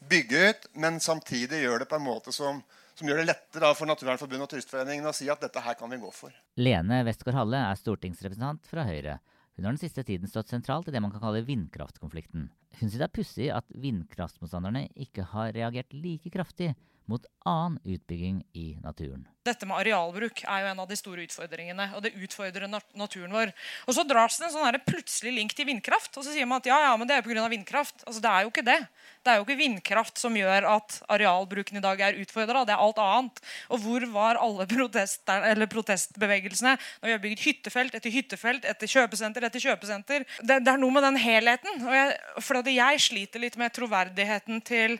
bygge 0.00 0.42
ut, 0.50 0.66
men 0.74 1.00
samtidig 1.00 1.62
gjøre 1.62 1.84
det 1.84 1.88
på 1.90 1.98
en 1.98 2.06
måte 2.06 2.34
som, 2.34 2.60
som 2.98 3.08
gjør 3.08 3.22
det 3.22 3.30
lettere 3.30 3.72
for 3.78 3.88
Naturvernforbundet 3.90 4.46
og 4.46 4.52
Turistforeningen 4.54 5.08
å 5.08 5.14
si 5.16 5.30
at 5.32 5.42
dette 5.42 5.62
her 5.64 5.78
kan 5.78 5.92
vi 5.92 6.00
gå 6.02 6.10
for. 6.14 6.34
Lene 6.60 7.02
Westgård 7.06 7.38
Halle 7.38 7.62
er 7.70 7.80
stortingsrepresentant 7.80 8.68
fra 8.70 8.86
Høyre. 8.88 9.18
Hun 9.56 9.64
har 9.64 9.72
den 9.72 9.80
siste 9.80 10.04
tiden 10.04 10.28
stått 10.28 10.52
sentralt 10.52 10.90
i 10.90 10.92
det 10.92 11.00
man 11.00 11.14
kan 11.14 11.22
kalle 11.22 11.46
vindkraftkonflikten. 11.46 12.50
Hun 12.76 12.90
sier 12.90 13.00
det 13.00 13.08
er 13.08 13.16
pussig 13.16 13.46
at 13.54 13.70
vindkraftmotstanderne 13.72 14.84
ikke 15.06 15.24
har 15.32 15.54
reagert 15.56 15.96
like 15.96 16.32
kraftig 16.34 16.74
mot 17.06 17.22
annen 17.46 17.78
utbygging 17.84 18.42
i 18.52 18.78
naturen. 18.82 19.26
Dette 19.46 19.66
med 19.68 19.78
arealbruk 19.78 20.40
er 20.42 20.64
jo 20.64 20.70
en 20.72 20.80
av 20.82 20.88
de 20.90 20.96
store 20.98 21.22
utfordringene. 21.22 21.84
og 21.94 22.02
Det 22.02 22.10
utfordrer 22.18 22.66
naturen 22.66 23.30
vår. 23.30 23.52
Og 23.86 23.94
Så 23.94 24.02
dras 24.02 24.38
det 24.38 24.48
en 24.48 24.54
sånn 24.56 24.78
plutselig 24.86 25.32
link 25.36 25.54
til 25.54 25.68
vindkraft. 25.68 26.10
Og 26.18 26.26
så 26.26 26.34
sier 26.34 26.48
man 26.50 26.58
at 26.58 26.66
ja, 26.66 26.78
ja, 26.88 26.96
men 26.98 27.06
det 27.06 27.16
er 27.16 27.22
pga. 27.22 27.46
vindkraft. 27.48 28.02
Altså, 28.06 28.20
Det 28.20 28.30
er 28.30 28.42
jo 28.42 28.50
ikke 28.50 28.66
det. 28.66 28.80
Det 29.22 29.30
er 29.30 29.36
jo 29.38 29.46
ikke 29.46 29.62
vindkraft 29.62 30.18
som 30.18 30.34
gjør 30.34 30.66
at 30.74 30.98
arealbruken 31.08 31.78
i 31.78 31.84
dag 31.84 32.00
er 32.00 32.18
utfordra. 32.18 32.66
Det 32.66 32.74
er 32.74 32.82
alt 32.82 32.98
annet. 32.98 33.38
Og 33.70 33.78
hvor 33.86 34.02
var 34.10 34.42
alle 34.42 34.66
protestbevegelsene 34.66 36.74
når 36.74 37.06
vi 37.06 37.14
har 37.14 37.22
bygd 37.22 37.46
hyttefelt 37.46 37.94
etter 37.94 38.10
hyttefelt 38.10 38.66
etter 38.66 38.90
kjøpesenter 38.90 39.46
etter 39.46 39.62
kjøpesenter? 39.62 40.26
Det, 40.42 40.58
det 40.58 40.74
er 40.74 40.82
noe 40.82 40.90
med 40.90 41.06
den 41.06 41.22
helheten. 41.22 41.86
Og 41.86 41.94
jeg, 41.94 42.18
for 42.42 42.66
jeg 42.66 43.00
sliter 43.00 43.46
litt 43.46 43.56
med 43.56 43.70
troverdigheten 43.78 44.58
til 44.66 44.98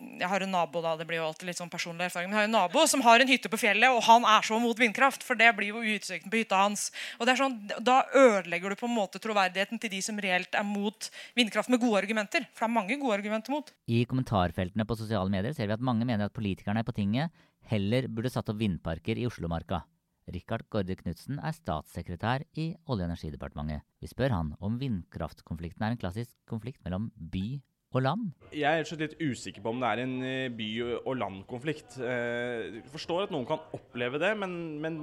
jeg 0.00 0.28
har 0.28 0.44
en 0.44 0.52
nabo 0.54 0.80
da, 0.84 0.94
det 0.96 1.06
blir 1.08 1.20
jo 1.20 1.26
alltid 1.28 1.50
litt 1.50 1.58
sånn 1.60 1.70
personlig 1.72 2.06
erfaring, 2.08 2.30
men 2.30 2.38
jeg 2.38 2.44
har 2.44 2.48
en 2.48 2.56
nabo 2.56 2.84
som 2.88 3.02
har 3.04 3.20
en 3.20 3.30
hytte 3.30 3.50
på 3.52 3.60
fjellet, 3.60 3.92
og 3.92 4.02
han 4.06 4.24
er 4.28 4.46
så 4.46 4.58
mot 4.62 4.78
vindkraft. 4.80 5.24
For 5.26 5.38
det 5.38 5.50
blir 5.56 5.74
jo 5.74 5.84
utsikten 5.96 6.32
på 6.32 6.40
hytta 6.40 6.62
hans. 6.62 6.88
Og 7.18 7.26
det 7.26 7.34
er 7.34 7.42
sånn, 7.42 7.58
Da 7.90 8.02
ødelegger 8.16 8.72
du 8.72 8.80
på 8.80 8.88
en 8.88 8.96
måte 8.96 9.20
troverdigheten 9.22 9.80
til 9.80 9.92
de 9.92 10.00
som 10.04 10.18
reelt 10.20 10.54
er 10.56 10.66
mot 10.66 11.10
vindkraft 11.36 11.70
med 11.72 11.80
gode 11.80 12.02
argumenter. 12.02 12.48
For 12.54 12.66
det 12.66 12.70
er 12.70 12.78
mange 12.78 12.98
gode 13.00 13.18
argumenter 13.18 13.52
mot. 13.52 13.72
I 13.86 14.04
kommentarfeltene 14.08 14.86
på 14.86 14.98
sosiale 14.98 15.30
medier 15.32 15.54
ser 15.56 15.68
vi 15.68 15.76
at 15.76 15.84
mange 15.84 16.08
mener 16.08 16.28
at 16.28 16.36
politikerne 16.36 16.84
på 16.84 16.96
tinget 16.96 17.30
heller 17.70 18.08
burde 18.08 18.32
satt 18.32 18.48
opp 18.50 18.60
vindparker 18.60 19.18
i 19.18 19.26
Oslomarka. 19.28 19.84
Rikard 20.30 20.68
Gaarde 20.70 20.94
Knutsen 20.98 21.40
er 21.42 21.54
statssekretær 21.56 22.44
i 22.54 22.70
Olje- 22.86 23.06
og 23.06 23.08
energidepartementet. 23.08 23.82
Vi 24.00 24.10
spør 24.10 24.34
han 24.36 24.52
om 24.60 24.78
vindkraftkonflikten 24.78 25.82
er 25.82 25.94
en 25.94 26.00
klassisk 26.00 26.36
konflikt 26.48 26.82
mellom 26.84 27.10
by 27.16 27.60
og 27.96 28.04
land? 28.04 28.30
Jeg 28.54 28.84
er 28.84 29.00
litt 29.00 29.16
usikker 29.18 29.64
på 29.64 29.72
om 29.72 29.80
det 29.82 29.90
er 29.90 30.02
en 30.04 30.14
eh, 30.22 30.52
by- 30.54 31.00
og 31.00 31.14
landkonflikt. 31.18 31.98
Jeg 31.98 32.80
eh, 32.80 32.90
forstår 32.92 33.26
at 33.26 33.34
noen 33.34 33.48
kan 33.48 33.62
oppleve 33.76 34.20
det, 34.22 34.32
men, 34.38 34.54
men 34.82 35.00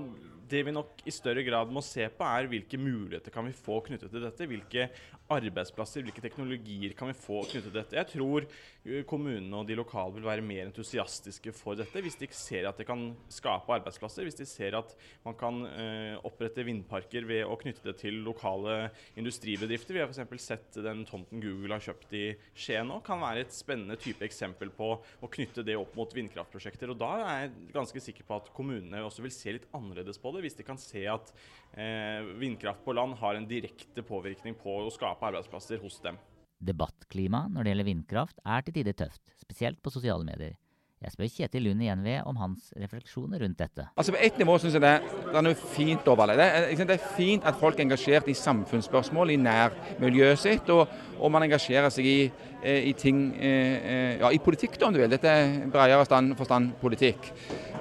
det 0.49 0.63
vi 0.67 0.73
nok 0.75 1.01
i 1.07 1.13
større 1.13 1.43
grad 1.45 1.71
må 1.73 1.83
se 1.85 2.07
på, 2.13 2.25
er 2.25 2.49
hvilke 2.51 2.79
muligheter 2.79 3.33
kan 3.33 3.45
vi 3.47 3.55
få 3.55 3.79
knyttet 3.85 4.11
til 4.13 4.23
dette. 4.23 4.47
Hvilke 4.49 4.87
arbeidsplasser, 5.33 6.05
hvilke 6.05 6.23
teknologier 6.23 6.93
kan 6.97 7.11
vi 7.11 7.17
få 7.17 7.41
knyttet 7.49 7.69
til 7.69 7.75
dette. 7.75 7.97
Jeg 7.97 8.09
tror 8.13 8.45
uh, 8.47 9.01
kommunene 9.09 9.59
og 9.59 9.67
de 9.67 9.77
lokale 9.77 10.15
vil 10.15 10.27
være 10.27 10.45
mer 10.45 10.69
entusiastiske 10.69 11.51
for 11.55 11.79
dette 11.79 12.03
hvis 12.03 12.19
de 12.19 12.29
ser 12.35 12.67
at 12.69 12.79
det 12.79 12.87
kan 12.87 13.09
skape 13.33 13.73
arbeidsplasser. 13.75 14.27
Hvis 14.27 14.39
de 14.39 14.47
ser 14.47 14.77
at 14.79 14.93
man 15.25 15.35
kan 15.39 15.59
uh, 15.67 16.27
opprette 16.27 16.65
vindparker 16.67 17.27
ved 17.27 17.43
å 17.47 17.57
knytte 17.59 17.83
det 17.89 17.97
til 18.01 18.21
lokale 18.25 18.91
industribedrifter. 19.19 19.97
Vi 19.97 20.03
har 20.03 20.13
f.eks. 20.13 20.47
sett 20.47 20.79
den 20.83 21.03
tomten 21.07 21.43
Google 21.43 21.75
har 21.75 21.83
kjøpt 21.83 22.15
i 22.17 22.25
Skien 22.57 22.87
nå, 22.87 23.01
kan 23.05 23.21
være 23.21 23.45
et 23.45 23.55
spennende 23.55 23.97
type 23.99 24.23
eksempel 24.25 24.71
på 24.73 24.93
å 24.97 25.31
knytte 25.31 25.65
det 25.67 25.75
opp 25.79 25.95
mot 25.97 26.13
vindkraftprosjekter. 26.15 26.93
Og 26.93 27.01
da 27.01 27.11
er 27.25 27.43
jeg 27.45 27.73
ganske 27.75 28.03
sikker 28.07 28.27
på 28.27 28.39
at 28.39 28.51
kommunene 28.55 29.03
også 29.03 29.25
vil 29.25 29.35
se 29.35 29.57
litt 29.57 29.67
annerledes 29.75 30.19
på 30.21 30.31
det, 30.35 30.37
hvis 30.44 30.58
de 30.58 30.65
kan 30.67 30.79
se 30.82 31.03
at 31.10 31.34
eh, 31.74 32.27
vindkraft 32.39 32.84
på 32.86 32.96
land 32.96 33.17
har 33.22 33.38
en 33.38 33.48
direkte 33.50 34.03
påvirkning 34.06 34.58
på 34.60 34.79
å 34.84 34.94
skape 34.94 35.29
arbeidsplasser 35.29 35.82
hos 35.84 36.00
dem. 36.03 36.20
Debattklimaet 36.58 37.53
når 37.53 37.63
det 37.63 37.74
gjelder 37.74 37.91
vindkraft 37.91 38.39
er 38.46 38.65
til 38.65 38.79
tider 38.79 38.98
tøft, 39.06 39.22
spesielt 39.44 39.82
på 39.84 39.94
sosiale 39.94 40.25
medier. 40.25 40.58
Jeg 40.98 41.13
spør 41.13 41.27
Kjetil 41.29 41.62
Lund 41.67 41.82
igjen 41.86 42.00
ved 42.01 42.25
om 42.25 42.39
hans 42.41 42.72
refleksjoner 42.82 43.44
rundt 43.44 43.60
dette. 43.60 43.84
Altså 43.94 44.15
På 44.15 44.17
ett 44.25 44.39
nivå 44.41 44.56
syns 44.58 44.74
jeg 44.74 44.82
det, 44.82 44.94
det, 45.27 45.36
er 45.38 45.44
noe 45.46 45.58
fint 45.75 46.08
over 46.10 46.32
det. 46.32 46.38
Det 46.39 46.48
er, 46.48 46.86
det 46.89 46.96
er, 46.96 47.12
fint 47.13 47.46
at 47.46 47.60
folk 47.60 47.77
er 47.77 47.86
engasjert 47.86 48.32
i 48.32 48.34
samfunnsspørsmål 48.38 49.36
i 49.36 49.38
nærmiljøet 49.38 50.41
sitt, 50.41 50.72
og, 50.74 50.89
og, 51.20 51.29
man 51.36 51.46
engasjerer 51.46 51.94
seg 51.94 52.10
i, 52.10 52.17
eh, 52.63 52.89
i 52.89 52.96
ting 52.98 53.27
eh, 53.38 54.17
Ja, 54.24 54.32
i 54.34 54.41
politikk, 54.41 54.79
da, 54.79 54.89
om 54.89 54.98
du 54.98 55.03
vil. 55.03 55.13
Dette 55.13 55.29
er 55.29 55.70
bredere 55.70 56.01
forstand 56.39 56.74
politikk. 56.82 57.29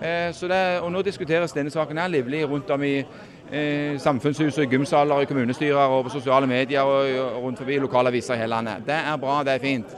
Eh, 0.03 0.49
det, 0.49 0.81
og 0.81 0.93
Nå 0.93 1.03
diskuteres 1.03 1.53
denne 1.57 1.71
saken 1.71 1.99
her 1.99 2.09
livlig 2.09 2.45
rundt 2.49 2.71
om 2.71 2.83
i 2.83 2.99
eh, 2.99 3.97
samfunnshuset, 4.00 4.69
gymsaler, 4.71 5.21
i 5.21 5.25
kommunestyrer 5.25 5.76
og 5.97 6.05
på 6.05 6.11
sosiale 6.19 6.47
medier 6.47 6.81
og, 6.83 7.11
og 7.37 7.43
rundt 7.43 7.59
forbi 7.59 7.79
lokale 7.79 8.09
aviser 8.12 8.35
i 8.35 8.45
hele 8.45 8.55
landet. 8.55 8.85
Det 8.87 8.95
er 8.95 9.17
bra, 9.17 9.43
det 9.45 9.55
er 9.55 9.59
fint. 9.59 9.97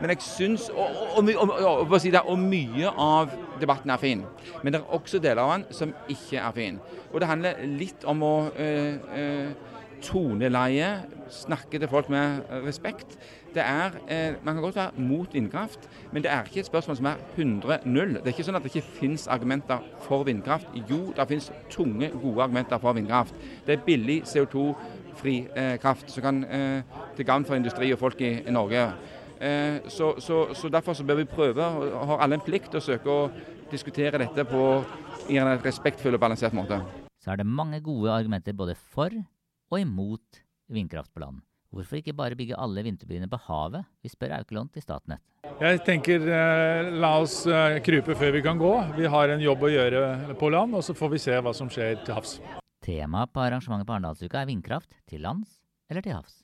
Men 0.00 0.10
jeg 0.10 0.22
syns 0.26 0.68
og, 0.68 0.88
og, 1.16 1.92
og, 2.26 2.38
mye 2.38 2.90
av 2.98 3.30
debatten 3.60 3.90
er 3.90 4.00
fin. 4.02 4.24
Men 4.62 4.74
det 4.74 4.80
er 4.80 4.96
også 4.96 5.20
deler 5.22 5.42
av 5.42 5.52
den 5.54 5.66
som 5.70 5.94
ikke 6.10 6.40
er 6.40 6.56
fin. 6.56 6.80
Og 7.12 7.20
det 7.20 7.28
handler 7.30 7.62
litt 7.78 8.04
om 8.04 8.22
å 8.26 8.34
øh, 8.50 8.96
øh, 9.16 9.52
toneleie, 10.02 10.90
snakke 11.30 11.78
til 11.78 11.88
folk 11.88 12.10
med 12.12 12.42
respekt. 12.66 13.18
Det 13.54 13.62
er, 13.62 13.90
eh, 14.08 14.34
Man 14.44 14.54
kan 14.54 14.62
godt 14.62 14.76
være 14.76 14.90
mot 14.96 15.34
vindkraft, 15.34 15.88
men 16.12 16.22
det 16.22 16.30
er 16.30 16.42
ikke 16.44 16.60
et 16.60 16.66
spørsmål 16.66 16.96
som 16.96 17.06
er 17.06 17.14
100-0. 17.36 18.08
Det 18.14 18.26
er 18.26 18.32
ikke 18.32 18.44
sånn 18.44 18.56
at 18.56 18.62
det 18.62 18.74
ikke 18.74 18.88
finnes 19.00 19.26
argumenter 19.26 19.78
for 20.02 20.24
vindkraft. 20.24 20.66
Jo, 20.90 21.12
det 21.16 21.28
finnes 21.28 21.52
tunge, 21.70 22.10
gode 22.22 22.42
argumenter 22.42 22.78
for 22.78 22.92
vindkraft. 22.92 23.34
Det 23.66 23.78
er 23.78 23.84
billig 23.86 24.22
CO2-fri 24.22 25.36
eh, 25.56 25.78
kraft 25.78 26.10
som 26.10 26.22
kan 26.22 26.44
eh, 26.44 26.82
til 27.16 27.26
gagn 27.26 27.44
for 27.44 27.54
industri 27.54 27.92
og 27.92 27.98
folk 27.98 28.20
i, 28.20 28.32
i 28.42 28.50
Norge. 28.50 28.92
Eh, 29.40 29.88
så, 29.88 30.14
så, 30.18 30.54
så, 30.54 30.68
Derfor 30.68 30.92
så 30.92 31.04
bør 31.04 31.14
vi 31.14 31.24
prøve, 31.24 31.64
og 31.64 32.06
har 32.06 32.18
alle 32.18 32.34
en 32.34 32.44
plikt 32.44 32.74
å 32.74 32.82
søke 32.82 33.10
å 33.10 33.30
diskutere 33.70 34.18
dette 34.18 34.44
på 34.44 34.84
i 35.30 35.38
en 35.38 35.54
respektfull 35.62 36.14
og 36.14 36.20
balansert 36.20 36.52
måte. 36.52 36.82
Så 37.22 37.30
er 37.30 37.36
det 37.36 37.46
mange 37.46 37.80
gode 37.80 38.12
argumenter 38.12 38.52
både 38.52 38.74
for 38.74 39.10
og 39.70 39.80
imot 39.80 40.42
vindkraft 40.68 41.14
på 41.14 41.20
land. 41.20 41.40
Hvorfor 41.74 41.98
ikke 41.98 42.14
bare 42.14 42.36
bygge 42.38 42.54
alle 42.60 42.84
vinterbyene 42.86 43.26
på 43.26 43.38
havet? 43.48 43.86
Vi 44.04 44.10
spør 44.12 44.36
Aukelont 44.36 44.76
i 44.78 44.82
Statnett. 44.82 45.22
Jeg 45.58 45.80
tenker 45.86 46.22
eh, 46.22 46.90
la 47.02 47.16
oss 47.18 47.40
eh, 47.50 47.80
krype 47.82 48.14
før 48.18 48.36
vi 48.36 48.42
kan 48.46 48.60
gå. 48.60 48.70
Vi 48.94 49.10
har 49.10 49.32
en 49.34 49.42
jobb 49.42 49.66
å 49.66 49.72
gjøre 49.72 50.36
på 50.38 50.52
land, 50.54 50.78
og 50.78 50.86
så 50.86 50.94
får 50.94 51.12
vi 51.16 51.20
se 51.24 51.34
hva 51.42 51.54
som 51.56 51.70
skjer 51.72 51.98
til 52.06 52.14
havs. 52.14 52.38
Temaet 52.84 53.34
på 53.34 53.42
arrangementet 53.42 53.88
på 53.90 53.96
Arendalsuka 53.96 54.44
er 54.44 54.50
vindkraft 54.52 54.94
til 55.10 55.26
lands 55.26 55.58
eller 55.90 56.04
til 56.04 56.14
havs. 56.14 56.40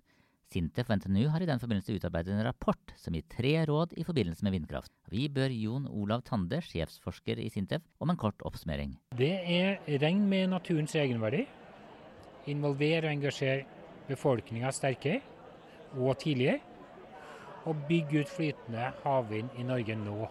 Sintef 0.51 0.91
og 0.91 0.99
NTNU 0.99 1.29
har 1.31 1.45
i 1.45 1.47
den 1.47 1.63
forbindelse 1.63 1.95
utarbeidet 1.95 2.35
en 2.35 2.43
rapport 2.49 2.95
som 2.99 3.15
gir 3.15 3.23
tre 3.31 3.55
råd 3.71 3.95
i 4.03 4.03
forbindelse 4.03 4.43
med 4.43 4.57
vindkraft. 4.57 4.91
Vi 5.15 5.29
bør 5.31 5.53
Jon 5.55 5.87
Olav 5.87 6.25
Tande, 6.27 6.59
sjefsforsker 6.67 7.39
i 7.39 7.47
Sintef, 7.55 7.87
om 8.03 8.11
en 8.11 8.19
kort 8.19 8.43
oppsummering. 8.43 8.97
Det 9.15 9.37
er 9.47 9.79
regn 10.03 10.27
med 10.27 10.51
naturens 10.57 10.97
egenverdi. 10.99 11.45
Involvere 12.51 13.07
og 13.07 13.15
engasjere 13.15 13.80
befolkninga 14.11 14.73
sterkere 14.75 15.23
og 15.97 16.19
tidligere. 16.21 16.61
Og 17.69 17.77
bygge 17.89 18.23
ut 18.23 18.31
flytende 18.33 18.93
havvind 19.05 19.57
i 19.61 19.65
Norge 19.69 19.97
nå. 20.01 20.29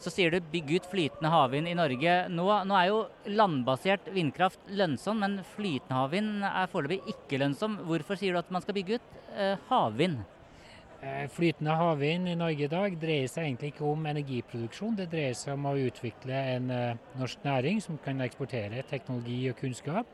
Så 0.00 0.12
sier 0.12 0.32
du 0.32 0.44
bygg 0.52 0.74
ut 0.76 0.86
flytende 0.90 1.32
havvind 1.32 1.68
i 1.68 1.74
Norge 1.76 2.14
nå. 2.32 2.46
Nå 2.68 2.76
er 2.76 2.88
jo 2.90 3.02
landbasert 3.32 4.08
vindkraft 4.12 4.68
lønnsom, 4.68 5.20
men 5.24 5.38
flytende 5.54 6.00
havvind 6.00 6.46
er 6.48 6.72
foreløpig 6.72 7.14
ikke 7.14 7.40
lønnsom. 7.40 7.78
Hvorfor 7.88 8.20
sier 8.20 8.36
du 8.36 8.40
at 8.40 8.52
man 8.52 8.64
skal 8.64 8.76
bygge 8.76 8.98
ut 8.98 9.20
eh, 9.36 9.68
havvind? 9.70 10.24
Eh, 11.00 11.24
flytende 11.32 11.76
havvind 11.76 12.28
i 12.28 12.36
Norge 12.38 12.66
i 12.66 12.72
dag 12.72 12.98
dreier 13.00 13.28
seg 13.28 13.46
egentlig 13.46 13.74
ikke 13.74 13.88
om 13.88 14.06
energiproduksjon. 14.08 14.96
Det 15.00 15.08
dreier 15.12 15.36
seg 15.36 15.56
om 15.56 15.68
å 15.68 15.76
utvikle 15.76 16.44
en 16.56 16.70
uh, 16.72 17.08
norsk 17.20 17.44
næring 17.44 17.82
som 17.84 18.00
kan 18.04 18.24
eksportere 18.24 18.84
teknologi 18.88 19.42
og 19.50 19.58
kunnskap 19.60 20.12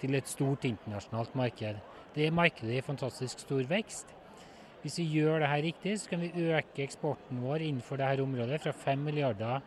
til 0.00 0.16
et 0.16 0.28
stort 0.28 0.64
internasjonalt 0.68 1.36
marked. 1.38 1.80
Det 2.12 2.28
markedet 2.34 2.74
i 2.76 2.84
fantastisk 2.84 3.40
stor 3.40 3.62
vekst. 3.70 4.10
Hvis 4.82 4.98
vi 4.98 5.04
gjør 5.14 5.38
det 5.40 5.48
her 5.48 5.62
riktig, 5.64 5.94
så 6.00 6.10
kan 6.10 6.20
vi 6.20 6.48
øke 6.52 6.82
eksporten 6.84 7.40
vår 7.40 7.64
innenfor 7.64 7.96
dette 7.96 8.22
området 8.22 8.60
fra 8.60 8.72
5 8.76 8.98
milliarder 8.98 9.62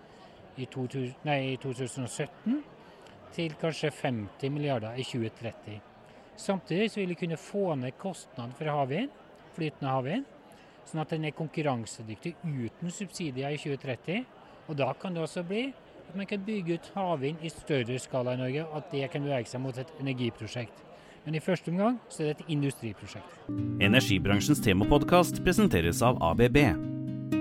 i, 0.58 0.66
2000, 0.66 1.16
nei, 1.26 1.40
i 1.56 1.58
2017 1.58 2.60
til 3.34 3.58
kanskje 3.62 3.92
50 3.92 4.54
milliarder 4.54 4.94
i 4.94 5.08
2030. 5.08 5.82
Samtidig 6.38 6.92
vil 6.96 7.10
vi 7.16 7.20
kunne 7.24 7.38
få 7.38 7.76
ned 7.76 7.98
kostnaden 7.98 8.54
for 8.54 8.70
havvind, 8.70 9.10
flytende 9.58 9.96
havvind, 9.96 10.30
sånn 10.86 11.02
at 11.02 11.16
den 11.16 11.26
er 11.26 11.34
konkurransedyktig 11.34 12.36
uten 12.44 12.94
subsidier 12.94 13.56
i 13.56 13.58
2030. 13.58 14.26
Og 14.70 14.78
da 14.78 14.94
kan 15.02 15.18
det 15.18 15.26
også 15.26 15.48
bli 15.48 15.72
at 16.06 16.14
man 16.14 16.30
kan 16.30 16.46
bygge 16.46 16.78
ut 16.78 16.92
havvind 16.94 17.42
i 17.42 17.50
større 17.50 17.98
skala 18.00 18.36
i 18.36 18.44
Norge, 18.44 18.68
og 18.70 18.84
at 18.84 18.92
det 18.94 19.10
kan 19.10 19.26
bevege 19.26 19.50
seg 19.50 19.66
mot 19.66 19.82
et 19.82 19.98
energiprosjekt. 20.04 20.85
Men 21.26 21.40
i 21.40 21.42
første 21.42 21.72
omgang 21.74 21.96
så 22.14 22.22
er 22.22 22.28
det 22.36 22.44
et 22.44 22.52
industriprosjekt. 22.54 23.32
Energibransjens 23.82 24.62
temapodkast 24.62 25.42
presenteres 25.46 26.04
av 26.06 26.20
ABB. 26.22 26.60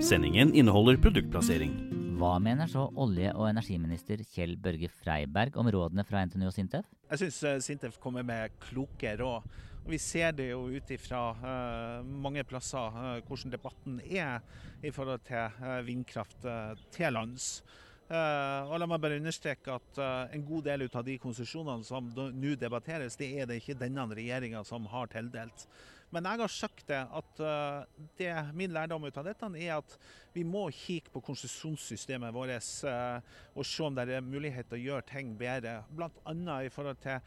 Sendingen 0.00 0.55
inneholder 0.57 0.97
produktplassering. 1.05 1.75
Hva 2.17 2.38
mener 2.41 2.71
så 2.71 2.87
olje- 2.97 3.35
og 3.35 3.50
energiminister 3.50 4.23
Kjell 4.33 4.55
Børge 4.57 4.88
Freiberg 4.88 5.59
om 5.61 5.69
rådene 5.69 6.07
fra 6.09 6.23
NTNU 6.25 6.47
og 6.49 6.57
Sintef? 6.57 6.88
Jeg 7.11 7.26
syns 7.26 7.43
eh, 7.45 7.61
Sintef 7.67 8.00
kommer 8.00 8.25
med 8.25 8.57
kloke 8.62 9.12
råd. 9.21 9.45
Vi 9.85 10.00
ser 10.00 10.33
det 10.33 10.49
jo 10.49 10.62
ut 10.73 10.93
ifra 10.97 11.23
uh, 11.37 12.07
mange 12.09 12.41
plasser 12.49 12.95
uh, 12.97 13.19
hvordan 13.29 13.53
debatten 13.53 13.99
er 14.09 14.41
i 14.81 14.93
forhold 14.95 15.26
til 15.29 15.59
uh, 15.61 15.83
vindkraft 15.85 16.47
til 16.95 17.12
lands. 17.12 17.59
Uh, 18.04 18.68
og 18.68 18.76
la 18.76 18.87
meg 18.88 19.00
bare 19.00 19.16
understreke 19.16 19.73
at 19.78 19.96
uh, 19.96 20.26
En 20.37 20.42
god 20.44 20.66
del 20.66 20.82
av 20.90 21.06
de 21.06 21.14
konsesjonene 21.16 21.87
som 21.88 22.11
nå 22.12 22.52
debatteres, 22.61 23.16
det 23.16 23.30
er 23.32 23.49
det 23.49 23.62
ikke 23.62 23.78
denne 23.80 24.04
regjeringa 24.11 24.61
som 24.68 24.84
har 24.92 25.08
tildelt. 25.08 25.64
Men 26.12 26.28
jeg 26.28 26.42
har 26.42 26.52
sagt 26.52 26.84
det 26.90 27.00
at 27.00 27.40
uh, 27.40 28.04
det, 28.18 28.28
min 28.52 28.75
lærdom 28.76 29.08
ut 29.08 29.16
av 29.16 29.25
dette 29.25 29.49
er 29.56 29.73
at 29.78 29.96
vi 30.37 30.44
må 30.44 30.66
kikke 30.68 31.14
på 31.14 31.25
konsesjonssystemet 31.30 32.34
vårt 32.34 32.52
og 32.52 33.64
se 33.64 33.87
om 33.87 33.96
det 33.96 34.06
er 34.12 34.26
mulighet 34.26 34.68
til 34.68 34.82
å 34.82 34.84
gjøre 34.84 35.08
ting 35.08 35.32
bedre. 35.40 35.78
Bl.a. 35.96 36.61
i 36.61 36.73
forhold 36.75 37.00
til 37.00 37.25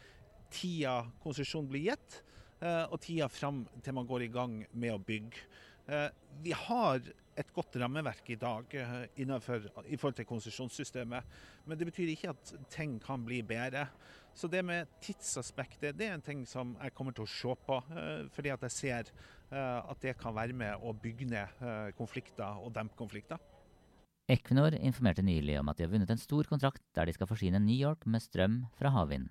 tida 0.53 1.00
konsesjon 1.24 1.67
blir 1.67 1.89
gitt, 1.89 2.22
og 2.62 3.00
tida 3.03 3.27
fram 3.31 3.65
til 3.84 3.96
man 3.98 4.07
går 4.07 4.27
i 4.27 4.31
gang 4.31 4.60
med 4.72 4.93
å 4.93 5.01
bygge. 5.01 5.41
Vi 6.44 6.51
har 6.51 7.01
et 7.38 7.53
godt 7.53 7.77
rammeverk 7.82 8.32
i 8.34 8.38
dag 8.39 8.75
eh, 8.77 8.94
innenfor, 9.22 9.67
i 9.86 9.98
forhold 9.98 10.17
til 10.17 10.27
konsesjonssystemet. 10.29 11.36
Men 11.65 11.79
det 11.79 11.88
betyr 11.89 12.13
ikke 12.13 12.34
at 12.34 12.53
ting 12.74 12.98
kan 13.03 13.25
bli 13.25 13.44
bedre. 13.46 13.88
Så 14.38 14.50
det 14.50 14.63
med 14.65 14.89
tidsaspektet 15.01 15.98
det 15.98 16.10
er 16.10 16.17
en 16.17 16.25
ting 16.25 16.44
som 16.50 16.75
jeg 16.82 16.94
kommer 16.98 17.15
til 17.15 17.27
å 17.27 17.32
se 17.32 17.53
på. 17.67 17.79
Eh, 17.94 18.25
fordi 18.34 18.53
at 18.53 18.65
jeg 18.67 18.77
ser 18.77 19.12
eh, 19.51 19.77
at 19.77 20.01
det 20.01 20.17
kan 20.22 20.36
være 20.38 20.58
med 20.58 20.82
å 20.82 20.96
bygge 20.98 21.29
ned 21.29 21.94
konflikter 21.98 22.63
og 22.63 22.74
dempe 22.75 22.98
konflikter. 22.98 23.41
Equinor 24.27 24.75
informerte 24.75 25.24
nylig 25.24 25.56
om 25.62 25.70
at 25.72 25.77
de 25.77 25.86
har 25.86 25.91
vunnet 25.94 26.10
en 26.12 26.20
stor 26.20 26.50
kontrakt 26.50 26.84
der 26.98 27.08
de 27.08 27.13
skal 27.15 27.29
forsyne 27.29 27.62
New 27.63 27.77
York 27.77 28.03
med 28.10 28.25
strøm 28.25 28.65
fra 28.75 28.91
havvind. 28.91 29.29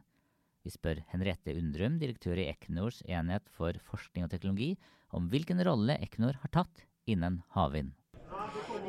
Vi 0.67 0.73
spør 0.75 0.99
Henriette 1.13 1.53
Undrum, 1.55 2.01
direktør 2.01 2.41
i 2.43 2.49
Equinors 2.51 2.99
enhet 3.07 3.45
for 3.55 3.77
forskning 3.87 4.25
og 4.27 4.33
teknologi, 4.33 4.73
om 5.15 5.29
hvilken 5.31 5.63
rolle 5.63 5.95
Equinor 6.03 6.41
har 6.43 6.51
tatt 6.51 6.83
innen 7.07 7.37
havvind? 7.55 7.93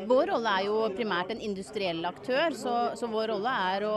Vår 0.09 0.31
rolle 0.31 0.53
er 0.57 0.65
jo 0.65 0.79
primært 0.97 1.35
en 1.35 1.43
industriell 1.45 2.01
aktør, 2.09 2.55
så, 2.57 2.73
så 2.97 3.09
vår 3.11 3.29
rolle 3.35 3.53
er 3.69 3.85
å, 3.85 3.93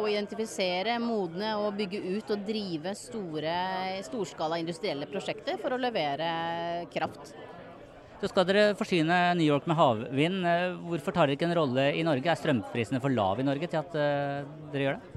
å, 0.00 0.06
identifisere, 0.08 0.96
modne 1.04 1.52
og 1.60 1.76
bygge 1.76 2.00
ut 2.16 2.32
og 2.32 2.46
drive 2.48 2.94
store, 2.96 3.56
storskala 4.08 4.62
industrielle 4.62 5.08
prosjekter 5.10 5.60
for 5.60 5.76
å 5.76 5.80
levere 5.82 6.30
kraft. 6.94 7.34
Så 8.22 8.30
skal 8.30 8.48
dere 8.48 8.70
forsyne 8.78 9.18
New 9.36 9.44
York 9.44 9.68
med 9.68 9.76
havvind. 9.76 10.48
Hvorfor 10.88 11.12
tar 11.12 11.28
dere 11.28 11.36
ikke 11.36 11.50
en 11.50 11.58
rolle 11.60 11.90
i 11.92 12.04
Norge? 12.06 12.32
Er 12.32 12.40
strømprisene 12.40 13.02
for 13.04 13.12
lave 13.12 13.44
i 13.44 13.48
Norge 13.50 13.68
til 13.68 13.82
at 13.82 13.96
uh, 13.98 14.48
dere 14.72 14.86
gjør 14.86 14.96
det? 14.96 15.11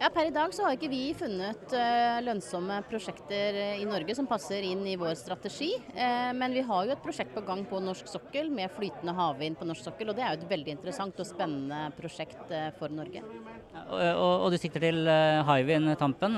Ja, 0.00 0.10
Per 0.12 0.28
i 0.28 0.32
dag 0.34 0.52
så 0.52 0.66
har 0.66 0.74
ikke 0.76 0.90
vi 0.92 1.14
funnet 1.16 1.72
uh, 1.72 2.18
lønnsomme 2.24 2.82
prosjekter 2.88 3.56
i 3.78 3.86
Norge 3.88 4.16
som 4.18 4.28
passer 4.28 4.64
inn 4.68 4.82
i 4.88 4.96
vår 5.00 5.14
strategi. 5.16 5.70
Uh, 5.96 6.32
men 6.36 6.52
vi 6.52 6.64
har 6.68 6.84
jo 6.84 6.92
et 6.92 7.04
prosjekt 7.04 7.32
på 7.36 7.44
gang 7.46 7.64
på 7.68 7.80
norsk 7.80 8.10
sokkel 8.10 8.50
med 8.52 8.74
flytende 8.76 9.14
havvind 9.16 9.56
på 9.56 9.68
norsk 9.68 9.88
sokkel. 9.88 10.12
Og 10.12 10.18
det 10.18 10.26
er 10.26 10.34
jo 10.34 10.42
et 10.42 10.52
veldig 10.52 10.74
interessant 10.76 11.22
og 11.22 11.28
spennende 11.28 11.88
prosjekt 11.96 12.52
for 12.78 12.92
Norge. 12.92 13.24
Og, 13.86 13.96
og, 13.96 14.34
og, 14.44 14.50
du 14.52 14.58
sikter 14.60 14.84
til 14.84 15.08
Hywind 15.48 15.94
Tampen, 16.00 16.36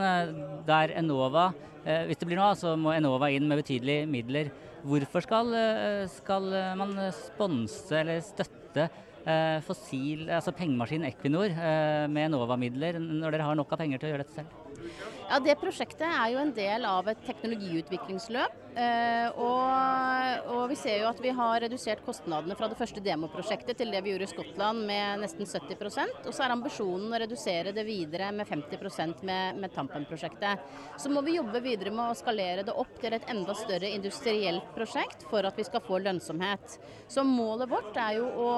der 0.66 0.95
Enova 0.99 1.50
Hvis 1.83 2.18
det 2.21 2.26
blir 2.28 2.38
noe, 2.40 2.54
så 2.59 2.75
må 2.78 2.92
Enova 2.95 3.30
inn 3.33 3.47
med 3.49 3.62
betydelige 3.62 4.07
midler. 4.11 4.50
Hvorfor 4.87 5.25
skal, 5.25 5.54
skal 6.12 6.50
man 6.78 6.95
sponse 7.14 7.97
eller 7.99 8.23
støtte 8.23 8.87
eh, 8.87 9.04
fossil, 9.66 10.26
altså 10.32 10.54
pengemaskinen 10.56 11.08
Equinor 11.11 11.52
eh, 11.52 12.06
med 12.08 12.28
Enova-midler, 12.28 13.00
når 13.02 13.37
dere 13.37 13.49
har 13.50 13.58
nok 13.58 13.75
av 13.75 13.82
penger 13.82 14.00
til 14.00 14.08
å 14.08 14.12
gjøre 14.14 14.26
dette 14.26 14.38
selv? 14.40 15.17
Ja, 15.28 15.37
Det 15.44 15.58
prosjektet 15.61 16.06
er 16.08 16.30
jo 16.32 16.38
en 16.40 16.54
del 16.56 16.87
av 16.88 17.08
et 17.12 17.20
teknologiutviklingsløp. 17.26 18.54
Eh, 18.78 19.26
og, 19.42 20.44
og, 20.54 20.61
vi 20.70 20.76
ser 20.78 21.02
jo 21.02 21.08
at 21.08 21.18
vi 21.20 21.32
har 21.35 21.58
redusert 21.64 22.00
kostnadene 22.06 22.54
fra 22.56 22.68
det 22.70 22.78
første 22.78 23.02
demoprosjektet 23.02 23.76
til 23.80 23.90
det 23.92 24.00
vi 24.04 24.12
gjorde 24.12 24.28
i 24.28 24.30
Skottland 24.30 24.85
med 24.87 25.25
nesten 25.25 25.49
70% 25.49 26.28
Og 26.28 26.37
så 26.37 26.44
er 26.44 26.54
ambisjonen 26.54 27.11
å 27.11 27.18
redusere 27.20 27.73
det 27.75 27.82
videre 27.88 28.30
med 28.32 28.47
50 28.49 29.25
med, 29.26 29.58
med 29.58 29.75
Tampen-prosjektet. 29.75 30.62
Så 30.97 31.12
må 31.12 31.25
vi 31.26 31.37
jobbe 31.37 31.61
videre 31.64 31.92
med 31.92 32.12
å 32.12 32.16
skalere 32.16 32.64
det 32.64 32.76
opp 32.85 32.94
til 33.02 33.16
et 33.18 33.26
enda 33.28 33.56
større 33.58 33.90
industrielt 33.90 34.70
prosjekt 34.76 35.26
for 35.28 35.44
at 35.44 35.58
vi 35.58 35.66
skal 35.66 35.85
få 35.85 35.99
lønnsomhet. 36.06 36.78
Så 37.11 37.26
målet 37.26 37.68
vårt 37.68 37.99
er 38.00 38.16
jo 38.20 38.30
å, 38.47 38.54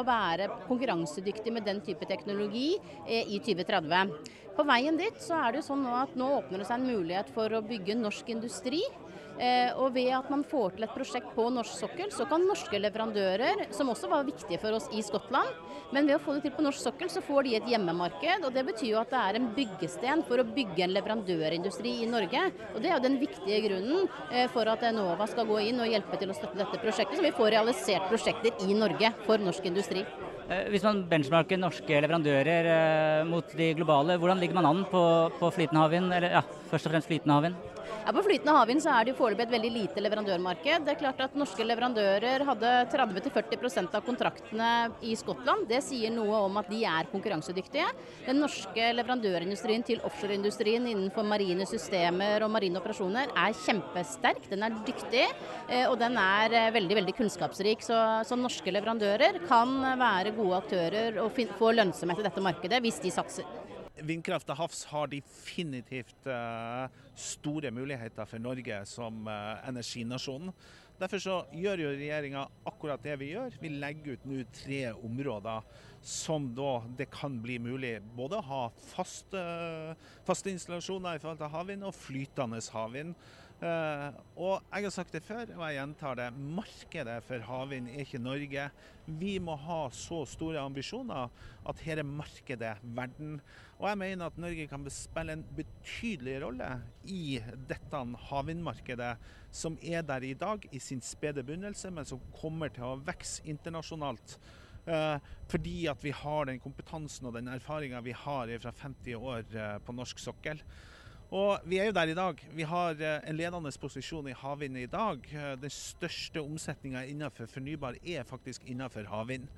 å 0.00 0.02
være 0.06 0.50
konkurransedyktig 0.66 1.54
med 1.54 1.68
den 1.68 1.84
type 1.86 2.08
teknologi 2.10 2.72
eh, 3.04 3.22
i 3.36 3.38
2030. 3.38 4.16
På 4.56 4.64
veien 4.64 4.96
dit 4.96 5.16
så 5.20 5.36
er 5.36 5.52
det 5.52 5.60
jo 5.60 5.66
sånn 5.66 5.75
nå 5.80 5.96
at 5.98 6.16
nå 6.18 6.30
åpner 6.40 6.62
det 6.62 6.68
seg 6.68 6.80
en 6.80 6.88
mulighet 6.94 7.32
for 7.34 7.52
å 7.52 7.64
bygge 7.64 7.98
norsk 7.98 8.32
industri. 8.34 8.82
Eh, 9.36 9.68
og 9.76 9.92
ved 9.92 10.08
at 10.16 10.30
man 10.32 10.42
får 10.48 10.76
til 10.76 10.86
et 10.86 10.94
prosjekt 10.96 11.34
på 11.36 11.44
norsk 11.52 11.76
sokkel, 11.76 12.08
så 12.14 12.24
kan 12.28 12.44
norske 12.48 12.78
leverandører, 12.80 13.66
som 13.76 13.90
også 13.92 14.08
var 14.08 14.24
viktige 14.24 14.58
for 14.62 14.78
oss 14.78 14.86
i 14.96 15.02
Skottland, 15.04 15.50
men 15.92 16.08
ved 16.08 16.16
å 16.16 16.22
få 16.24 16.36
det 16.36 16.46
til 16.46 16.54
på 16.56 16.64
norsk 16.64 16.80
sokkel, 16.80 17.10
så 17.12 17.20
får 17.24 17.44
de 17.44 17.56
et 17.58 17.68
hjemmemarked. 17.68 18.46
Og 18.48 18.54
det 18.54 18.64
betyr 18.70 18.94
jo 18.94 19.00
at 19.02 19.12
det 19.12 19.20
er 19.20 19.38
en 19.38 19.50
byggesten 19.56 20.24
for 20.28 20.40
å 20.40 20.48
bygge 20.56 20.86
en 20.86 20.94
leverandørindustri 20.96 21.98
i 22.02 22.08
Norge. 22.10 22.46
Og 22.72 22.80
det 22.80 22.90
er 22.90 22.96
jo 22.96 23.04
den 23.04 23.20
viktige 23.20 23.60
grunnen 23.68 24.08
eh, 24.30 24.48
for 24.54 24.72
at 24.72 24.86
Enova 24.88 25.28
skal 25.30 25.48
gå 25.48 25.60
inn 25.68 25.84
og 25.84 25.92
hjelpe 25.92 26.20
til 26.20 26.32
å 26.32 26.38
støtte 26.38 26.62
dette 26.62 26.80
prosjektet, 26.80 27.20
så 27.20 27.26
vi 27.28 27.36
får 27.36 27.52
realisert 27.58 28.08
prosjekter 28.08 28.64
i 28.64 28.78
Norge 28.78 29.12
for 29.28 29.42
norsk 29.42 29.68
industri. 29.68 30.06
Eh, 30.46 30.68
hvis 30.70 30.84
man 30.86 31.00
benchmarker 31.10 31.58
norske 31.58 31.98
leverandører 32.04 32.68
eh, 32.70 33.22
mot 33.26 33.54
de 33.58 33.72
globale, 33.74 34.14
hvordan 34.22 34.38
ligger 34.38 34.54
man 34.60 34.68
an 34.68 34.84
på, 34.86 35.02
på 35.40 35.50
flytende 35.56 35.82
havvind, 35.82 36.12
eller 36.14 36.36
ja, 36.38 36.42
først 36.70 36.86
og 36.86 36.94
fremst 36.94 37.10
flytende 37.10 37.34
havvind? 37.34 37.75
Ja, 38.06 38.12
På 38.14 38.22
flytende 38.22 38.54
havvind 38.54 38.84
er 38.86 39.04
det 39.04 39.12
jo 39.12 39.18
foreløpig 39.18 39.42
et 39.46 39.52
veldig 39.56 39.70
lite 39.74 40.02
leverandørmarked. 40.04 40.84
Det 40.86 40.92
er 40.92 41.00
klart 41.00 41.22
at 41.24 41.34
Norske 41.34 41.64
leverandører 41.66 42.44
hadde 42.46 42.70
30-40% 42.92 43.96
av 43.98 44.04
kontraktene 44.06 44.68
i 45.02 45.16
Skottland. 45.18 45.66
Det 45.66 45.80
sier 45.82 46.14
noe 46.14 46.44
om 46.46 46.60
at 46.60 46.70
de 46.70 46.84
er 46.86 47.10
konkurransedyktige. 47.10 47.88
Den 48.28 48.38
norske 48.44 48.92
leverandørindustrien 49.00 49.82
til 49.86 50.04
offshoreindustrien 50.06 50.86
innenfor 50.92 51.26
marine 51.26 51.66
systemer 51.66 52.46
og 52.46 52.54
marine 52.54 52.78
operasjoner 52.78 53.34
er 53.34 53.58
kjempesterk. 53.64 54.46
Den 54.54 54.62
er 54.68 54.78
dyktig, 54.86 55.26
eh, 55.66 55.86
og 55.90 55.98
den 55.98 56.14
er 56.22 56.54
eh, 56.54 56.72
veldig 56.78 57.00
veldig 57.02 57.18
kunnskapsrik. 57.18 57.82
Så, 57.82 57.98
så 58.22 58.38
norske 58.38 58.70
leverandører 58.70 59.42
kan 59.50 59.80
være 59.98 60.36
gode 60.38 60.62
aktører 60.62 61.22
og 61.24 61.34
få 61.58 61.74
lønnsomhet 61.74 62.22
i 62.22 62.30
dette 62.30 62.50
markedet 62.52 62.84
hvis 62.86 63.02
de 63.02 63.14
satser. 63.18 63.66
Vindkraft 64.04 64.44
til 64.44 64.58
havs 64.58 64.82
har 64.90 65.08
definitivt 65.08 66.26
uh, 66.28 66.84
store 67.16 67.70
muligheter 67.72 68.28
for 68.28 68.42
Norge 68.42 68.82
som 68.88 69.22
uh, 69.24 69.56
energinasjon. 69.68 70.52
Derfor 71.00 71.20
så 71.20 71.36
gjør 71.52 71.82
jo 71.82 71.92
regjeringa 71.92 72.42
akkurat 72.68 73.02
det 73.04 73.16
vi 73.20 73.30
gjør. 73.34 73.56
Vi 73.60 73.70
legger 73.72 74.16
ut 74.16 74.28
nå 74.28 74.42
tre 74.56 74.82
områder 74.94 75.64
som 76.06 76.50
da 76.56 76.78
det 76.96 77.08
kan 77.12 77.40
bli 77.42 77.58
mulig 77.60 77.96
både 78.16 78.38
å 78.38 78.46
ha 78.46 78.60
faste, 78.92 79.42
faste 80.28 80.52
installasjoner 80.52 81.16
i 81.16 81.22
forhold 81.22 81.40
til 81.40 81.52
havvind 81.56 81.88
og 81.88 81.96
flytende 81.96 82.60
havvind. 82.72 83.16
Uh, 83.56 84.12
og 84.36 84.66
jeg 84.68 84.84
har 84.84 84.92
sagt 84.92 85.14
det 85.16 85.22
før, 85.24 85.48
og 85.54 85.62
jeg 85.64 85.78
gjentar 85.78 86.18
det. 86.18 86.26
Markedet 86.36 87.14
for 87.24 87.44
havvind 87.48 87.86
er 87.88 88.02
ikke 88.02 88.20
Norge. 88.20 88.64
Vi 89.06 89.30
må 89.40 89.54
ha 89.62 89.78
så 89.96 90.18
store 90.28 90.60
ambisjoner 90.60 91.30
at 91.64 91.80
her 91.86 92.02
er 92.02 92.08
markedet 92.08 92.74
verden. 92.82 93.38
Og 93.78 93.88
jeg 93.88 94.00
mener 94.02 94.28
at 94.28 94.36
Norge 94.40 94.66
kan 94.68 94.84
spille 94.92 95.38
en 95.38 95.44
betydelig 95.56 96.34
rolle 96.44 96.68
i 97.08 97.38
dette 97.70 98.02
havvindmarkedet, 98.28 99.14
som 99.48 99.78
er 99.80 100.04
der 100.04 100.26
i 100.28 100.34
dag 100.36 100.68
i 100.68 100.82
sin 100.82 101.00
spede 101.00 101.44
begynnelse, 101.46 101.88
men 101.90 102.04
som 102.04 102.20
kommer 102.36 102.68
til 102.68 102.84
å 102.90 102.98
vokse 103.08 103.40
internasjonalt. 103.48 104.36
Uh, 104.86 105.16
fordi 105.48 105.88
at 105.90 106.04
vi 106.04 106.12
har 106.14 106.44
den 106.46 106.60
kompetansen 106.62 107.26
og 107.26 107.34
den 107.34 107.48
erfaringa 107.50 108.04
vi 108.04 108.12
har 108.14 108.52
fra 108.60 108.74
50 108.84 109.16
år 109.16 109.48
uh, 109.56 109.78
på 109.80 109.96
norsk 109.96 110.20
sokkel. 110.22 110.60
Og 111.34 111.64
vi 111.66 111.80
er 111.82 111.88
jo 111.88 111.94
der 111.96 112.12
i 112.12 112.14
dag. 112.14 112.38
Vi 112.54 112.62
har 112.62 113.00
eh, 113.02 113.24
en 113.26 113.34
ledende 113.34 113.72
posisjon 113.82 114.28
i 114.30 114.36
havvind 114.36 114.78
i 114.78 114.86
dag. 114.86 115.24
Eh, 115.34 115.56
den 115.58 115.72
største 115.74 116.42
omsetninga 116.42 117.02
innenfor 117.10 117.50
fornybar 117.50 117.98
er 118.02 118.22
faktisk 118.28 118.62
innenfor 118.70 119.08
havvind. 119.10 119.48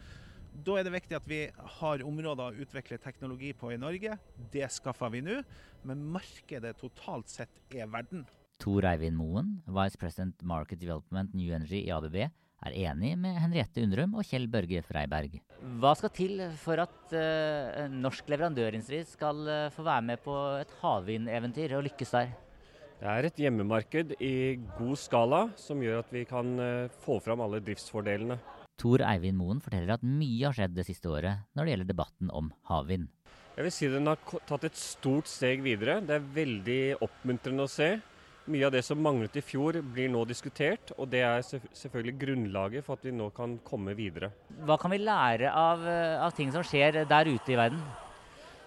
Da 0.65 0.79
er 0.79 0.87
det 0.87 0.95
viktig 0.95 1.19
at 1.19 1.29
vi 1.29 1.43
har 1.53 2.03
områder 2.03 2.49
å 2.49 2.65
utvikle 2.65 2.97
teknologi 2.99 3.53
på 3.53 3.75
i 3.75 3.79
Norge. 3.79 4.17
Det 4.51 4.65
skaffer 4.73 5.13
vi 5.13 5.21
nå, 5.23 5.43
men 5.85 6.09
markedet 6.09 6.73
totalt 6.81 7.29
sett 7.29 7.61
er 7.69 7.87
verden. 7.93 8.25
Tor 8.59 8.89
Eivind 8.89 9.21
Moen, 9.21 9.59
Vice 9.69 10.01
President 10.01 10.41
Market 10.43 10.81
Development 10.81 11.37
New 11.37 11.53
Energy 11.55 11.85
i 11.85 11.93
ABB, 11.95 12.25
er 12.67 12.75
enig 12.89 13.15
med 13.21 13.39
Henriette 13.39 13.83
Undrum 13.85 14.17
og 14.19 14.27
Kjell 14.27 14.49
Børge 14.51 14.83
Freiberg. 14.87 15.39
Hva 15.81 15.95
skal 15.99 16.13
til 16.15 16.43
for 16.61 16.83
at 16.83 17.15
uh, 17.15 17.87
norsk 17.93 18.29
leverandørindustri 18.31 19.03
skal 19.09 19.43
uh, 19.47 19.71
få 19.75 19.87
være 19.87 20.07
med 20.11 20.23
på 20.25 20.37
et 20.59 20.75
havvindeventyr 20.83 21.77
og 21.79 21.87
lykkes 21.89 22.15
der? 22.17 22.33
Det 22.99 23.07
er 23.07 23.29
et 23.29 23.37
hjemmemarked 23.45 24.17
i 24.19 24.59
god 24.79 24.99
skala 24.99 25.45
som 25.59 25.83
gjør 25.85 26.01
at 26.03 26.15
vi 26.15 26.25
kan 26.29 26.55
uh, 26.59 26.97
få 27.05 27.21
fram 27.23 27.45
alle 27.45 27.63
driftsfordelene. 27.63 28.41
Tor 28.79 29.03
Eivind 29.03 29.39
Moen 29.39 29.63
forteller 29.63 29.97
at 29.97 30.07
mye 30.07 30.47
har 30.47 30.55
skjedd 30.55 30.77
det 30.77 30.87
siste 30.87 31.11
året 31.11 31.47
når 31.55 31.65
det 31.65 31.73
gjelder 31.75 31.91
debatten 31.93 32.35
om 32.35 32.53
havvind. 32.71 33.09
Jeg 33.59 33.67
vil 33.67 33.75
si 33.75 33.89
Den 33.91 34.07
har 34.07 34.21
tatt 34.47 34.69
et 34.69 34.79
stort 34.79 35.27
steg 35.27 35.65
videre. 35.65 35.99
Det 36.07 36.15
er 36.15 36.27
veldig 36.37 36.83
oppmuntrende 37.03 37.67
å 37.67 37.71
se. 37.71 37.97
Mye 38.49 38.65
av 38.65 38.73
det 38.73 38.81
som 38.87 39.01
manglet 39.05 39.35
i 39.37 39.43
fjor 39.45 39.77
blir 39.93 40.09
nå 40.09 40.23
diskutert, 40.25 40.95
og 40.97 41.11
det 41.13 41.21
er 41.21 41.43
selvfølgelig 41.45 42.15
grunnlaget 42.23 42.87
for 42.87 42.97
at 42.97 43.05
vi 43.05 43.13
nå 43.13 43.27
kan 43.37 43.59
komme 43.67 43.93
videre. 43.99 44.31
Hva 44.65 44.79
kan 44.81 44.95
vi 44.95 45.03
lære 45.03 45.51
av, 45.53 45.85
eh, 45.85 46.17
av 46.25 46.33
ting 46.33 46.53
som 46.55 46.65
skjer 46.65 47.05
der 47.05 47.29
ute 47.29 47.53
i 47.53 47.59
verden? 47.61 47.83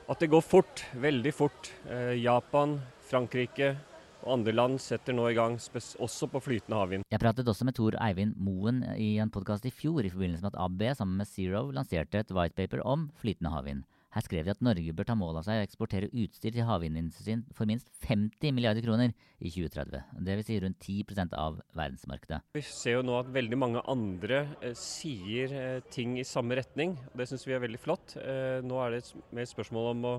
At 0.08 0.20
det 0.20 0.30
går 0.30 0.44
fort, 0.44 0.86
veldig 0.94 1.34
fort. 1.34 1.72
Eh, 1.90 2.14
Japan, 2.22 2.80
Frankrike 3.10 3.76
og 4.22 4.34
andre 4.38 4.54
land 4.54 4.78
setter 4.80 5.14
nå 5.18 5.26
i 5.32 5.34
gang, 5.34 5.58
også 5.58 6.30
på 6.30 6.42
flytende 6.44 6.78
havvind. 6.78 7.06
Jeg 7.10 7.20
pratet 7.20 7.48
også 7.48 7.66
med 7.66 7.74
Tor 7.74 7.98
Eivind 7.98 8.36
Moen 8.38 8.84
i 8.98 9.18
en 9.18 9.32
podkast 9.34 9.66
i 9.66 9.74
fjor 9.74 10.06
i 10.06 10.14
forbindelse 10.14 10.46
med 10.46 10.54
at 10.54 10.62
AB 10.62 10.84
sammen 10.94 11.18
med 11.18 11.28
Zero 11.28 11.72
lanserte 11.72 12.22
et 12.22 12.32
whitepaper 12.32 12.86
om 12.86 13.10
flytende 13.18 13.50
havvind. 13.50 13.84
Her 14.12 14.26
skrev 14.26 14.48
de 14.48 14.54
at 14.54 14.64
Norge 14.66 14.96
bør 14.96 15.08
ta 15.08 15.16
mål 15.16 15.40
av 15.40 15.46
seg 15.48 15.62
å 15.62 15.66
eksportere 15.66 16.10
utstyr 16.12 16.52
til 16.52 16.68
havvindindustrien 16.68 17.46
for 17.56 17.70
minst 17.70 17.88
50 18.04 18.56
milliarder 18.56 18.84
kroner 18.84 19.14
i 19.40 19.52
2030. 19.52 20.04
Dvs. 20.20 20.50
Si 20.50 20.60
rundt 20.60 20.84
10% 20.84 21.38
av 21.38 21.62
verdensmarkedet. 21.78 22.42
Vi 22.58 22.66
ser 22.68 23.00
jo 23.00 23.06
nå 23.08 23.16
at 23.22 23.32
veldig 23.32 23.60
mange 23.62 23.86
andre 23.92 24.44
eh, 24.60 24.76
sier 24.78 25.56
eh, 25.56 25.90
ting 25.94 26.18
i 26.20 26.28
samme 26.28 26.60
retning. 26.60 26.98
Det 27.16 27.30
syns 27.30 27.48
vi 27.48 27.56
er 27.56 27.64
veldig 27.64 27.82
flott. 27.82 28.18
Eh, 28.20 28.60
nå 28.66 28.84
er 28.84 28.98
det 28.98 29.04
mer 29.32 29.48
spørsmål 29.50 29.92
om 29.96 30.08
å 30.12 30.16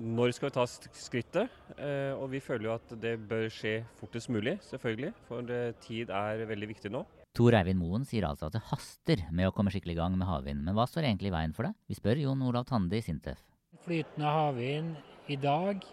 når 0.00 0.32
skal 0.32 0.48
vi 0.48 0.54
ta 0.56 0.64
skrittet? 0.66 1.52
Eh, 1.76 2.12
og 2.16 2.30
vi 2.32 2.40
føler 2.40 2.70
jo 2.70 2.74
at 2.76 2.94
det 3.00 3.16
bør 3.28 3.48
skje 3.52 3.78
fortest 4.00 4.30
mulig, 4.32 4.56
selvfølgelig. 4.64 5.12
For 5.28 5.52
eh, 5.52 5.74
tid 5.84 6.12
er 6.14 6.46
veldig 6.48 6.70
viktig 6.72 6.92
nå. 6.94 7.04
Tor 7.36 7.52
Eivind 7.52 7.82
Moen 7.82 8.04
sier 8.08 8.24
altså 8.24 8.46
at 8.48 8.54
det 8.56 8.62
haster 8.70 9.26
med 9.28 9.50
å 9.50 9.52
komme 9.52 9.68
skikkelig 9.72 9.92
i 9.92 9.98
gang 9.98 10.14
med 10.16 10.24
havvind. 10.24 10.62
Men 10.64 10.76
hva 10.76 10.86
står 10.88 11.04
egentlig 11.04 11.28
i 11.28 11.34
veien 11.34 11.52
for 11.52 11.68
det? 11.68 11.74
Vi 11.84 11.98
spør 11.98 12.22
Jon 12.22 12.44
Olav 12.48 12.64
Tande 12.70 12.96
i 12.96 13.04
Sintef. 13.04 13.42
Flytende 13.84 14.30
havvind 14.32 14.94
i 15.28 15.36
dag 15.36 15.84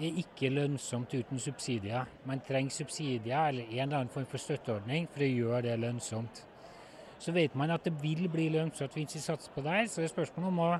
er 0.00 0.22
ikke 0.22 0.48
lønnsomt 0.48 1.12
uten 1.12 1.42
subsidier. 1.44 2.08
Man 2.24 2.40
trenger 2.46 2.72
subsidier 2.72 3.50
eller 3.50 3.68
en 3.68 3.84
eller 3.84 3.98
annen 3.98 4.14
form 4.14 4.24
for 4.30 4.40
støtteordning 4.40 5.10
for 5.12 5.26
å 5.26 5.28
gjøre 5.28 5.62
det 5.68 5.76
lønnsomt. 5.82 6.40
Så 7.20 7.36
vet 7.36 7.52
man 7.54 7.76
at 7.76 7.84
det 7.84 7.92
vil 8.00 8.24
bli 8.32 8.48
lønnsomt 8.56 8.96
hvis 8.96 9.18
vi 9.18 9.24
satser 9.28 9.52
på 9.52 9.66
det. 9.68 9.84
Så 9.92 10.00
det 10.00 10.08
er 10.08 10.14
spørsmålet 10.16 10.54
om 10.54 10.64
å 10.64 10.72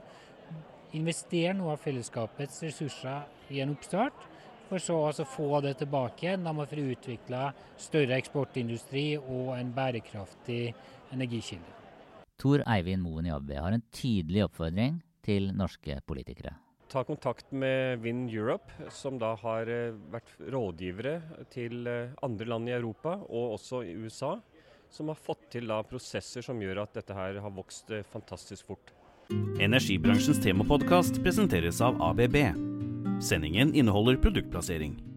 investere 0.97 1.53
noe 1.59 1.77
av 1.77 1.85
fellesskapets 1.85 2.65
ressurser 2.65 3.29
i 3.53 3.61
en 3.61 3.77
oppstart 3.77 4.32
for 4.73 4.81
så 4.81 4.97
å 4.97 5.29
få 5.29 5.61
det 5.65 5.75
tilbake 5.83 6.33
når 6.41 6.57
man 6.57 6.69
får 6.69 6.81
utvikle 6.95 7.45
større 7.81 8.17
eksportindustri 8.17 9.07
og 9.21 9.53
en 9.59 9.73
bærekraftig 9.77 10.63
energikilde. 11.13 11.79
Tor 12.41 12.65
Eivind 12.65 13.05
Moen 13.05 13.29
i 13.29 13.35
AB 13.35 13.53
har 13.59 13.77
en 13.77 13.85
tydelig 13.93 14.47
oppfordring 14.47 15.01
til 15.23 15.53
norske 15.55 16.01
politikere. 16.09 16.57
ta 16.93 17.05
kontakt 17.05 17.53
med 17.53 18.03
Wind 18.05 18.29
Europe, 18.31 18.69
som 18.91 19.17
da 19.17 19.31
har 19.41 19.65
eh, 19.65 19.95
vært 20.13 20.29
rådgivere 20.53 21.47
til 21.49 21.87
eh, 21.89 22.13
andre 22.21 22.45
land 22.45 22.69
i 22.69 22.75
Europa 22.77 23.15
og 23.31 23.55
også 23.55 23.81
i 23.89 23.95
USA, 23.97 24.35
som 24.93 25.09
har 25.09 25.17
fått 25.17 25.47
til 25.55 25.73
da 25.73 25.81
prosesser 25.89 26.45
som 26.45 26.61
gjør 26.61 26.83
at 26.85 26.93
dette 27.01 27.17
her 27.17 27.41
har 27.41 27.57
vokst 27.57 27.95
eh, 27.97 28.05
fantastisk 28.05 28.69
fort. 28.69 28.93
Energibransjens 29.57 30.43
temapodkast 30.45 31.23
presenteres 31.25 31.81
av 31.81 31.97
ABB. 32.11 32.92
Sendingen 33.23 33.75
inneholder 33.75 34.17
produktplassering. 34.17 35.12